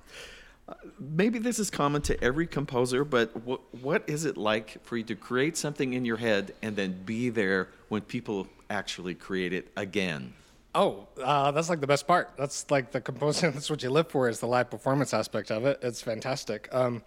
Maybe 1.00 1.40
this 1.40 1.58
is 1.58 1.72
common 1.72 2.02
to 2.04 2.24
every 2.24 2.46
composer, 2.46 3.04
but 3.04 3.36
what, 3.44 3.62
what 3.82 4.04
is 4.08 4.26
it 4.26 4.38
like 4.38 4.78
for 4.84 4.98
you 4.98 5.04
to 5.06 5.16
create 5.16 5.58
something 5.58 5.94
in 5.94 6.06
your 6.06 6.18
head 6.18 6.54
and 6.62 6.76
then 6.76 7.02
be 7.06 7.30
there 7.30 7.70
when 7.88 8.02
people 8.02 8.48
actually 8.70 9.16
create 9.16 9.52
it 9.52 9.72
again? 9.76 10.34
Oh, 10.76 11.08
uh, 11.22 11.50
that's 11.52 11.70
like 11.70 11.82
the 11.82 11.88
best 11.88 12.06
part. 12.06 12.32
That's 12.38 12.70
like 12.70 12.92
the 12.92 13.02
composing. 13.02 13.52
That's 13.54 13.72
what 13.72 13.82
you 13.82 13.90
live 13.90 14.08
for 14.10 14.30
is 14.30 14.40
the 14.40 14.46
live 14.46 14.70
performance 14.70 15.16
aspect 15.16 15.50
of 15.50 15.66
it. 15.66 15.80
It's 15.82 16.02
fantastic. 16.02 16.70
Um, 16.72 17.02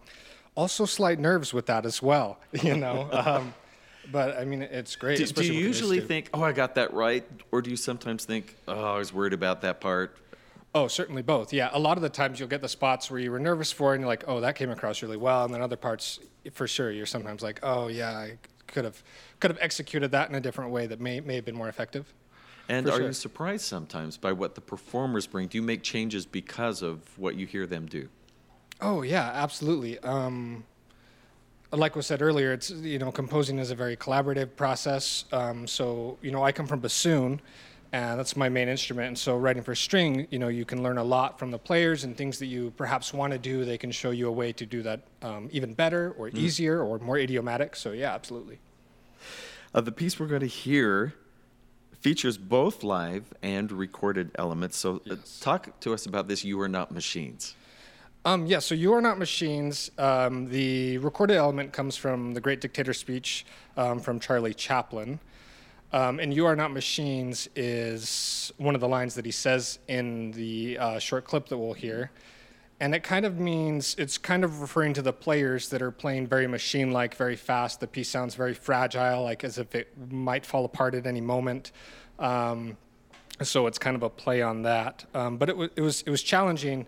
also, 0.56 0.84
slight 0.84 1.20
nerves 1.20 1.54
with 1.54 1.66
that 1.66 1.86
as 1.86 2.02
well. 2.02 2.38
You 2.62 2.76
know, 2.76 3.08
um, 3.12 3.54
but 4.10 4.36
I 4.36 4.44
mean, 4.44 4.62
it's 4.62 4.96
great. 4.96 5.18
Do, 5.18 5.24
do 5.24 5.28
you 5.28 5.34
with 5.34 5.46
the 5.46 5.60
new 5.60 5.66
usually 5.66 6.00
think, 6.00 6.28
oh, 6.34 6.42
I 6.42 6.52
got 6.52 6.74
that 6.74 6.92
right? 6.92 7.24
Or 7.52 7.62
do 7.62 7.70
you 7.70 7.76
sometimes 7.76 8.24
think, 8.24 8.56
oh, 8.66 8.94
I 8.94 8.98
was 8.98 9.12
worried 9.12 9.32
about 9.32 9.62
that 9.62 9.80
part? 9.80 10.16
Oh, 10.74 10.88
certainly 10.88 11.22
both. 11.22 11.52
Yeah, 11.52 11.68
a 11.72 11.78
lot 11.78 11.98
of 11.98 12.02
the 12.02 12.08
times 12.08 12.40
you'll 12.40 12.48
get 12.48 12.62
the 12.62 12.68
spots 12.68 13.10
where 13.10 13.20
you 13.20 13.30
were 13.30 13.38
nervous 13.38 13.70
for, 13.70 13.92
and 13.92 14.00
you're 14.00 14.08
like, 14.08 14.24
"Oh, 14.26 14.40
that 14.40 14.54
came 14.54 14.70
across 14.70 15.02
really 15.02 15.18
well," 15.18 15.44
and 15.44 15.52
then 15.52 15.60
other 15.60 15.76
parts, 15.76 16.18
for 16.52 16.66
sure, 16.66 16.90
you're 16.90 17.04
sometimes 17.04 17.42
like, 17.42 17.60
"Oh, 17.62 17.88
yeah, 17.88 18.12
I 18.12 18.38
could 18.66 18.84
have 18.84 19.02
could 19.38 19.50
have 19.50 19.58
executed 19.60 20.12
that 20.12 20.30
in 20.30 20.34
a 20.34 20.40
different 20.40 20.70
way 20.70 20.86
that 20.86 20.98
may 21.00 21.20
may 21.20 21.34
have 21.34 21.44
been 21.44 21.56
more 21.56 21.68
effective." 21.68 22.12
And 22.68 22.86
For 22.86 22.92
are 22.92 22.96
sure. 22.96 23.06
you 23.08 23.12
surprised 23.12 23.64
sometimes 23.64 24.16
by 24.16 24.32
what 24.32 24.54
the 24.54 24.60
performers 24.62 25.26
bring? 25.26 25.48
Do 25.48 25.58
you 25.58 25.62
make 25.62 25.82
changes 25.82 26.24
because 26.24 26.80
of 26.80 27.18
what 27.18 27.34
you 27.34 27.44
hear 27.46 27.66
them 27.66 27.86
do? 27.86 28.08
Oh 28.80 29.02
yeah, 29.02 29.30
absolutely. 29.34 29.98
Um, 29.98 30.64
like 31.70 31.96
was 31.96 32.06
said 32.06 32.22
earlier, 32.22 32.52
it's 32.52 32.70
you 32.70 32.98
know 32.98 33.12
composing 33.12 33.58
is 33.58 33.70
a 33.70 33.74
very 33.74 33.96
collaborative 33.96 34.56
process. 34.56 35.26
Um, 35.32 35.66
so 35.66 36.16
you 36.22 36.30
know 36.30 36.42
I 36.42 36.50
come 36.50 36.66
from 36.66 36.80
bassoon, 36.80 37.42
and 37.92 38.18
that's 38.18 38.36
my 38.36 38.48
main 38.48 38.68
instrument. 38.68 39.08
And 39.08 39.18
so 39.18 39.36
writing 39.36 39.62
for 39.62 39.74
string, 39.74 40.26
you 40.30 40.38
know 40.38 40.48
you 40.48 40.64
can 40.64 40.82
learn 40.82 40.98
a 40.98 41.04
lot 41.04 41.38
from 41.38 41.50
the 41.50 41.58
players 41.58 42.04
and 42.04 42.16
things 42.16 42.38
that 42.38 42.46
you 42.46 42.72
perhaps 42.76 43.12
want 43.12 43.32
to 43.32 43.38
do. 43.38 43.64
They 43.64 43.78
can 43.78 43.90
show 43.90 44.10
you 44.10 44.28
a 44.28 44.32
way 44.32 44.52
to 44.52 44.66
do 44.66 44.82
that 44.82 45.00
um, 45.22 45.48
even 45.52 45.74
better 45.74 46.14
or 46.18 46.28
easier 46.28 46.82
or 46.82 46.98
more 46.98 47.18
idiomatic. 47.18 47.76
So 47.76 47.92
yeah, 47.92 48.14
absolutely. 48.14 48.58
Uh, 49.74 49.80
the 49.80 49.92
piece 49.92 50.18
we're 50.18 50.26
going 50.26 50.40
to 50.40 50.46
hear 50.46 51.14
features 52.02 52.36
both 52.36 52.82
live 52.82 53.32
and 53.42 53.70
recorded 53.70 54.32
elements. 54.34 54.76
So, 54.76 55.00
uh, 55.08 55.16
talk 55.40 55.78
to 55.80 55.94
us 55.94 56.04
about 56.04 56.26
this 56.28 56.44
You 56.44 56.60
Are 56.60 56.68
Not 56.68 56.90
Machines. 56.90 57.54
Um, 58.24 58.46
yeah, 58.46 58.58
so 58.58 58.74
You 58.74 58.92
Are 58.94 59.00
Not 59.00 59.18
Machines. 59.18 59.90
Um, 59.98 60.48
the 60.48 60.98
recorded 60.98 61.36
element 61.36 61.72
comes 61.72 61.96
from 61.96 62.34
the 62.34 62.40
Great 62.40 62.60
Dictator 62.60 62.92
speech 62.92 63.46
um, 63.76 64.00
from 64.00 64.18
Charlie 64.18 64.52
Chaplin. 64.52 65.20
Um, 65.94 66.20
and 66.20 66.32
You 66.32 66.46
Are 66.46 66.56
Not 66.56 66.72
Machines 66.72 67.48
is 67.54 68.50
one 68.56 68.74
of 68.74 68.80
the 68.80 68.88
lines 68.88 69.14
that 69.14 69.26
he 69.26 69.30
says 69.30 69.78
in 69.88 70.30
the 70.32 70.78
uh, 70.78 70.98
short 70.98 71.24
clip 71.24 71.48
that 71.48 71.58
we'll 71.58 71.74
hear. 71.74 72.10
And 72.80 72.94
it 72.94 73.02
kind 73.02 73.26
of 73.26 73.38
means, 73.38 73.94
it's 73.98 74.16
kind 74.16 74.42
of 74.42 74.60
referring 74.62 74.94
to 74.94 75.02
the 75.02 75.12
players 75.12 75.68
that 75.68 75.82
are 75.82 75.90
playing 75.90 76.26
very 76.26 76.46
machine 76.46 76.92
like, 76.92 77.14
very 77.14 77.36
fast. 77.36 77.78
The 77.80 77.86
piece 77.86 78.08
sounds 78.08 78.34
very 78.34 78.54
fragile, 78.54 79.22
like 79.22 79.44
as 79.44 79.58
if 79.58 79.74
it 79.74 79.92
might 80.10 80.46
fall 80.46 80.64
apart 80.64 80.94
at 80.94 81.06
any 81.06 81.20
moment. 81.20 81.72
Um, 82.18 82.78
so 83.42 83.66
it's 83.66 83.78
kind 83.78 83.94
of 83.94 84.02
a 84.02 84.10
play 84.10 84.40
on 84.40 84.62
that. 84.62 85.04
Um, 85.14 85.36
but 85.36 85.50
it, 85.50 85.52
w- 85.52 85.70
it, 85.76 85.82
was, 85.82 86.02
it 86.02 86.10
was 86.10 86.22
challenging 86.22 86.86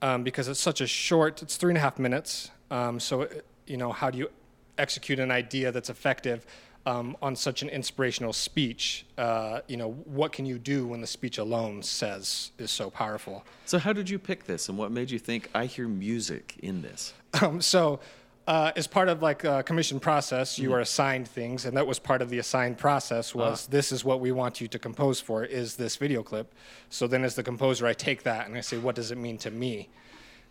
um, 0.00 0.24
because 0.24 0.48
it's 0.48 0.58
such 0.58 0.80
a 0.80 0.86
short, 0.86 1.42
it's 1.42 1.56
three 1.56 1.70
and 1.70 1.78
a 1.78 1.82
half 1.82 1.98
minutes. 1.98 2.50
Um, 2.70 2.98
so, 2.98 3.22
it, 3.22 3.44
you 3.66 3.76
know, 3.76 3.92
how 3.92 4.10
do 4.10 4.18
you 4.18 4.30
execute 4.78 5.20
an 5.20 5.30
idea 5.30 5.70
that's 5.70 5.90
effective 5.90 6.46
um, 6.86 7.16
on 7.22 7.36
such 7.36 7.62
an 7.62 7.68
inspirational 7.68 8.32
speech? 8.32 9.06
Uh, 9.16 9.60
you 9.68 9.76
know, 9.76 9.92
what 10.04 10.32
can 10.32 10.46
you 10.46 10.58
do 10.58 10.86
when 10.86 11.00
the 11.00 11.06
speech 11.06 11.38
alone 11.38 11.82
says 11.82 12.50
is 12.58 12.70
so 12.70 12.90
powerful? 12.90 13.44
So, 13.66 13.78
how 13.78 13.92
did 13.92 14.08
you 14.10 14.18
pick 14.18 14.44
this, 14.44 14.68
and 14.68 14.76
what 14.76 14.90
made 14.90 15.10
you 15.10 15.18
think 15.18 15.50
I 15.54 15.66
hear 15.66 15.88
music 15.88 16.56
in 16.62 16.82
this? 16.82 17.14
Um, 17.40 17.62
so, 17.62 18.00
uh, 18.46 18.72
as 18.74 18.86
part 18.86 19.08
of 19.08 19.22
like 19.22 19.44
a 19.44 19.62
commission 19.62 20.00
process, 20.00 20.58
you 20.58 20.72
are 20.72 20.80
assigned 20.80 21.28
things, 21.28 21.64
and 21.64 21.76
that 21.76 21.86
was 21.86 21.98
part 21.98 22.20
of 22.20 22.28
the 22.28 22.38
assigned 22.38 22.76
process. 22.76 23.34
Was 23.34 23.66
this 23.68 23.92
is 23.92 24.04
what 24.04 24.20
we 24.20 24.32
want 24.32 24.60
you 24.60 24.68
to 24.68 24.78
compose 24.78 25.20
for? 25.20 25.44
Is 25.44 25.76
this 25.76 25.96
video 25.96 26.22
clip? 26.22 26.52
So 26.90 27.06
then, 27.06 27.24
as 27.24 27.36
the 27.36 27.42
composer, 27.42 27.86
I 27.86 27.92
take 27.92 28.24
that 28.24 28.46
and 28.46 28.56
I 28.56 28.60
say, 28.60 28.78
what 28.78 28.96
does 28.96 29.12
it 29.12 29.18
mean 29.18 29.38
to 29.38 29.50
me? 29.50 29.88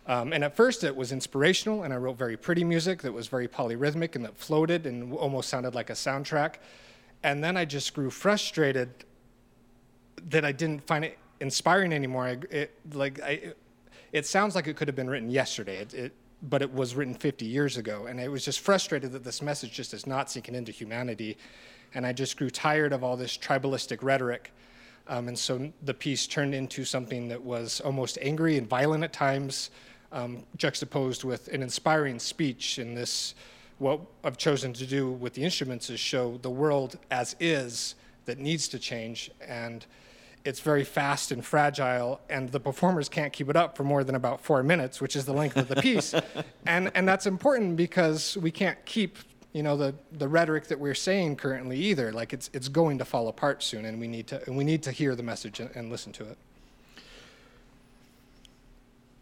Um, 0.06 0.32
and 0.32 0.42
at 0.42 0.56
first, 0.56 0.82
it 0.82 0.94
was 0.94 1.12
inspirational, 1.12 1.84
and 1.84 1.94
I 1.94 1.96
wrote 1.96 2.18
very 2.18 2.36
pretty 2.36 2.64
music 2.64 3.02
that 3.02 3.12
was 3.12 3.28
very 3.28 3.46
polyrhythmic 3.46 4.16
and 4.16 4.24
that 4.24 4.36
floated 4.36 4.86
and 4.86 5.12
almost 5.12 5.48
sounded 5.48 5.74
like 5.74 5.90
a 5.90 5.94
soundtrack. 5.94 6.56
And 7.22 7.42
then 7.42 7.56
I 7.56 7.64
just 7.64 7.94
grew 7.94 8.10
frustrated 8.10 8.90
that 10.28 10.44
I 10.44 10.52
didn't 10.52 10.86
find 10.86 11.04
it 11.04 11.18
inspiring 11.40 11.92
anymore. 11.92 12.24
I, 12.26 12.38
it, 12.50 12.74
like 12.92 13.22
I, 13.22 13.30
it, 13.30 13.58
it 14.12 14.26
sounds 14.26 14.54
like 14.54 14.66
it 14.66 14.76
could 14.76 14.88
have 14.88 14.96
been 14.96 15.08
written 15.08 15.30
yesterday, 15.30 15.78
it, 15.78 15.94
it, 15.94 16.12
but 16.42 16.62
it 16.62 16.72
was 16.72 16.94
written 16.94 17.14
50 17.14 17.46
years 17.46 17.76
ago, 17.76 18.06
and 18.06 18.20
I 18.20 18.28
was 18.28 18.44
just 18.44 18.60
frustrated 18.60 19.12
that 19.12 19.24
this 19.24 19.40
message 19.40 19.72
just 19.72 19.94
is 19.94 20.06
not 20.06 20.30
sinking 20.30 20.54
into 20.54 20.72
humanity, 20.72 21.36
and 21.94 22.04
I 22.04 22.12
just 22.12 22.36
grew 22.36 22.50
tired 22.50 22.92
of 22.92 23.04
all 23.04 23.16
this 23.16 23.38
tribalistic 23.38 24.02
rhetoric. 24.02 24.52
Um, 25.08 25.28
and 25.28 25.38
so 25.38 25.72
the 25.82 25.94
piece 25.94 26.26
turned 26.26 26.54
into 26.54 26.84
something 26.84 27.28
that 27.28 27.42
was 27.42 27.80
almost 27.80 28.18
angry 28.20 28.58
and 28.58 28.68
violent 28.68 29.04
at 29.04 29.12
times, 29.12 29.70
um, 30.12 30.44
juxtaposed 30.56 31.24
with 31.24 31.48
an 31.48 31.62
inspiring 31.62 32.18
speech. 32.18 32.78
in 32.78 32.94
this, 32.94 33.34
what 33.78 34.00
I've 34.22 34.36
chosen 34.36 34.72
to 34.74 34.86
do 34.86 35.10
with 35.10 35.34
the 35.34 35.42
instruments 35.42 35.90
is 35.90 35.98
show 35.98 36.38
the 36.42 36.50
world 36.50 36.98
as 37.10 37.34
is 37.40 37.94
that 38.26 38.38
needs 38.38 38.68
to 38.68 38.78
change. 38.78 39.30
And 39.46 39.84
it's 40.44 40.60
very 40.60 40.84
fast 40.84 41.30
and 41.32 41.44
fragile, 41.44 42.20
and 42.28 42.50
the 42.50 42.60
performers 42.60 43.08
can't 43.08 43.32
keep 43.32 43.48
it 43.48 43.56
up 43.56 43.76
for 43.76 43.84
more 43.84 44.02
than 44.04 44.14
about 44.14 44.40
four 44.40 44.62
minutes, 44.62 45.00
which 45.00 45.16
is 45.16 45.24
the 45.24 45.32
length 45.32 45.56
of 45.56 45.68
the 45.68 45.76
piece. 45.76 46.14
and, 46.66 46.90
and 46.94 47.06
that's 47.06 47.26
important 47.26 47.76
because 47.76 48.36
we 48.36 48.50
can't 48.50 48.84
keep 48.84 49.18
you 49.52 49.62
know 49.62 49.76
the, 49.76 49.94
the 50.12 50.26
rhetoric 50.26 50.66
that 50.68 50.80
we're 50.80 50.94
saying 50.94 51.36
currently 51.36 51.78
either 51.78 52.10
like 52.10 52.32
it's 52.32 52.48
it's 52.54 52.68
going 52.68 52.98
to 52.98 53.04
fall 53.04 53.28
apart 53.28 53.62
soon 53.62 53.84
and 53.84 54.00
we 54.00 54.08
need 54.08 54.26
to 54.26 54.42
and 54.46 54.56
we 54.56 54.64
need 54.64 54.82
to 54.82 54.90
hear 54.90 55.14
the 55.14 55.22
message 55.22 55.60
and, 55.60 55.70
and 55.76 55.90
listen 55.90 56.10
to 56.10 56.24
it 56.24 56.38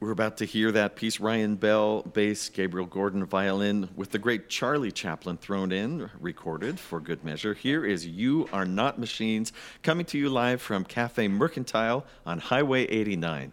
We're 0.00 0.12
about 0.12 0.38
to 0.38 0.46
hear 0.46 0.72
that 0.72 0.96
piece 0.96 1.20
Ryan 1.20 1.56
Bell, 1.56 2.00
bass, 2.00 2.48
Gabriel 2.48 2.86
Gordon, 2.86 3.26
violin, 3.26 3.90
with 3.94 4.12
the 4.12 4.18
great 4.18 4.48
Charlie 4.48 4.90
Chaplin 4.90 5.36
thrown 5.36 5.72
in, 5.72 6.08
recorded 6.18 6.80
for 6.80 7.00
good 7.00 7.22
measure. 7.22 7.52
Here 7.52 7.84
is 7.84 8.06
You 8.06 8.48
Are 8.50 8.64
Not 8.64 8.98
Machines, 8.98 9.52
coming 9.82 10.06
to 10.06 10.16
you 10.16 10.30
live 10.30 10.62
from 10.62 10.86
Kaffe 10.86 11.30
Mercantile 11.30 12.06
on 12.24 12.38
Highway 12.38 12.86
89. 12.86 13.52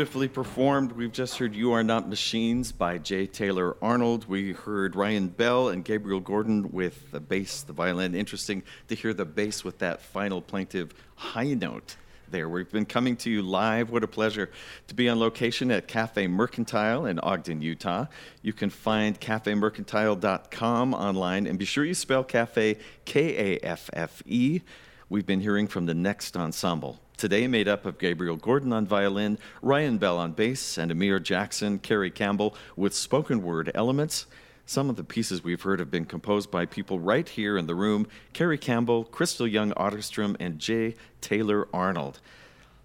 Beautifully 0.00 0.28
performed. 0.28 0.92
We've 0.92 1.12
just 1.12 1.36
heard 1.36 1.54
You 1.54 1.72
Are 1.72 1.82
Not 1.84 2.08
Machines 2.08 2.72
by 2.72 2.96
J. 2.96 3.26
Taylor 3.26 3.76
Arnold. 3.82 4.26
We 4.26 4.52
heard 4.52 4.96
Ryan 4.96 5.28
Bell 5.28 5.68
and 5.68 5.84
Gabriel 5.84 6.20
Gordon 6.20 6.72
with 6.72 7.10
the 7.10 7.20
bass, 7.20 7.60
the 7.60 7.74
violin. 7.74 8.14
Interesting 8.14 8.62
to 8.88 8.94
hear 8.94 9.12
the 9.12 9.26
bass 9.26 9.62
with 9.62 9.80
that 9.80 10.00
final 10.00 10.40
plaintive 10.40 10.94
high 11.16 11.52
note 11.52 11.96
there. 12.30 12.48
We've 12.48 12.72
been 12.72 12.86
coming 12.86 13.14
to 13.16 13.30
you 13.30 13.42
live. 13.42 13.90
What 13.90 14.02
a 14.02 14.08
pleasure 14.08 14.50
to 14.86 14.94
be 14.94 15.06
on 15.10 15.20
location 15.20 15.70
at 15.70 15.86
Kaffe 15.86 16.30
Mercantile 16.30 17.04
in 17.04 17.18
Ogden, 17.18 17.60
Utah. 17.60 18.06
You 18.40 18.54
can 18.54 18.70
find 18.70 19.20
kaffemercantile.com 19.20 20.94
online 20.94 21.46
and 21.46 21.58
be 21.58 21.66
sure 21.66 21.84
you 21.84 21.92
spell 21.92 22.24
cafe 22.24 22.78
K 23.04 23.36
A 23.36 23.58
F 23.62 23.90
F 23.92 24.22
E. 24.24 24.62
We've 25.10 25.26
been 25.26 25.40
hearing 25.40 25.66
from 25.66 25.84
the 25.84 25.94
Next 25.94 26.38
Ensemble. 26.38 27.00
Today, 27.20 27.46
made 27.46 27.68
up 27.68 27.84
of 27.84 27.98
Gabriel 27.98 28.36
Gordon 28.36 28.72
on 28.72 28.86
violin, 28.86 29.38
Ryan 29.60 29.98
Bell 29.98 30.16
on 30.16 30.32
bass, 30.32 30.78
and 30.78 30.90
Amir 30.90 31.20
Jackson, 31.20 31.78
Kerry 31.78 32.10
Campbell 32.10 32.54
with 32.76 32.94
spoken 32.94 33.42
word 33.42 33.70
elements. 33.74 34.24
Some 34.64 34.88
of 34.88 34.96
the 34.96 35.04
pieces 35.04 35.44
we've 35.44 35.60
heard 35.60 35.80
have 35.80 35.90
been 35.90 36.06
composed 36.06 36.50
by 36.50 36.64
people 36.64 36.98
right 36.98 37.28
here 37.28 37.58
in 37.58 37.66
the 37.66 37.74
room 37.74 38.06
Kerry 38.32 38.56
Campbell, 38.56 39.04
Crystal 39.04 39.46
Young 39.46 39.72
Otterstrom, 39.72 40.34
and 40.40 40.58
J. 40.58 40.94
Taylor 41.20 41.68
Arnold. 41.74 42.20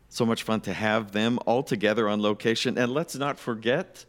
So 0.10 0.26
much 0.26 0.44
fun 0.44 0.60
to 0.62 0.74
have 0.74 1.14
them 1.14 1.40
all 1.46 1.64
together 1.64 2.10
on 2.10 2.22
location. 2.22 2.78
And 2.78 2.92
let's 2.92 3.16
not 3.16 3.40
forget 3.40 4.04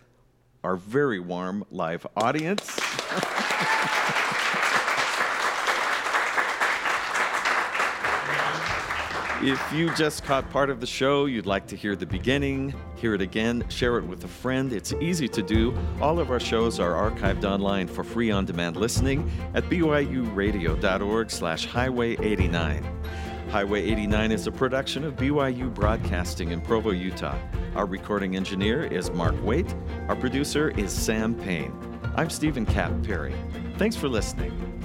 our 0.64 0.74
very 0.74 1.20
warm 1.20 1.64
live 1.70 2.05
audience. 2.16 2.81
If 9.43 9.70
you 9.70 9.95
just 9.95 10.24
caught 10.24 10.49
part 10.49 10.70
of 10.70 10.80
the 10.80 10.87
show, 10.87 11.26
you'd 11.26 11.45
like 11.45 11.66
to 11.66 11.76
hear 11.76 11.95
the 11.95 12.07
beginning, 12.07 12.72
hear 12.97 13.12
it 13.12 13.20
again, 13.20 13.68
share 13.68 13.99
it 13.99 14.05
with 14.05 14.24
a 14.24 14.28
friend, 14.28 14.72
it's 14.72 14.95
easy 14.95 15.28
to 15.28 15.43
do. 15.43 15.76
All 16.01 16.18
of 16.18 16.30
our 16.30 16.41
shows 16.41 16.80
are 16.80 17.11
archived 17.11 17.45
online 17.45 17.87
for 17.87 18.03
free 18.03 18.30
on-demand 18.30 18.76
listening 18.76 19.30
at 19.53 19.64
byuradio.org 19.64 21.30
slash 21.30 21.66
highway 21.66 22.16
89. 22.16 22.82
Highway 23.51 23.82
89 23.82 24.32
is 24.32 24.47
a 24.47 24.53
production 24.53 25.05
of 25.05 25.16
BYU 25.16 25.72
Broadcasting 25.72 26.51
in 26.51 26.62
Provo, 26.62 26.93
Utah. 26.93 27.39
Our 27.74 27.84
recording 27.84 28.37
engineer 28.37 28.84
is 28.84 29.11
Mark 29.11 29.34
Waite. 29.45 29.74
Our 30.09 30.16
producer 30.16 30.70
is 30.78 30.91
Sam 30.91 31.34
Payne. 31.34 31.74
I'm 32.16 32.30
Stephen 32.30 32.64
Kapp 32.64 33.03
Perry. 33.03 33.34
Thanks 33.76 33.97
for 33.97 34.09
listening. 34.09 34.76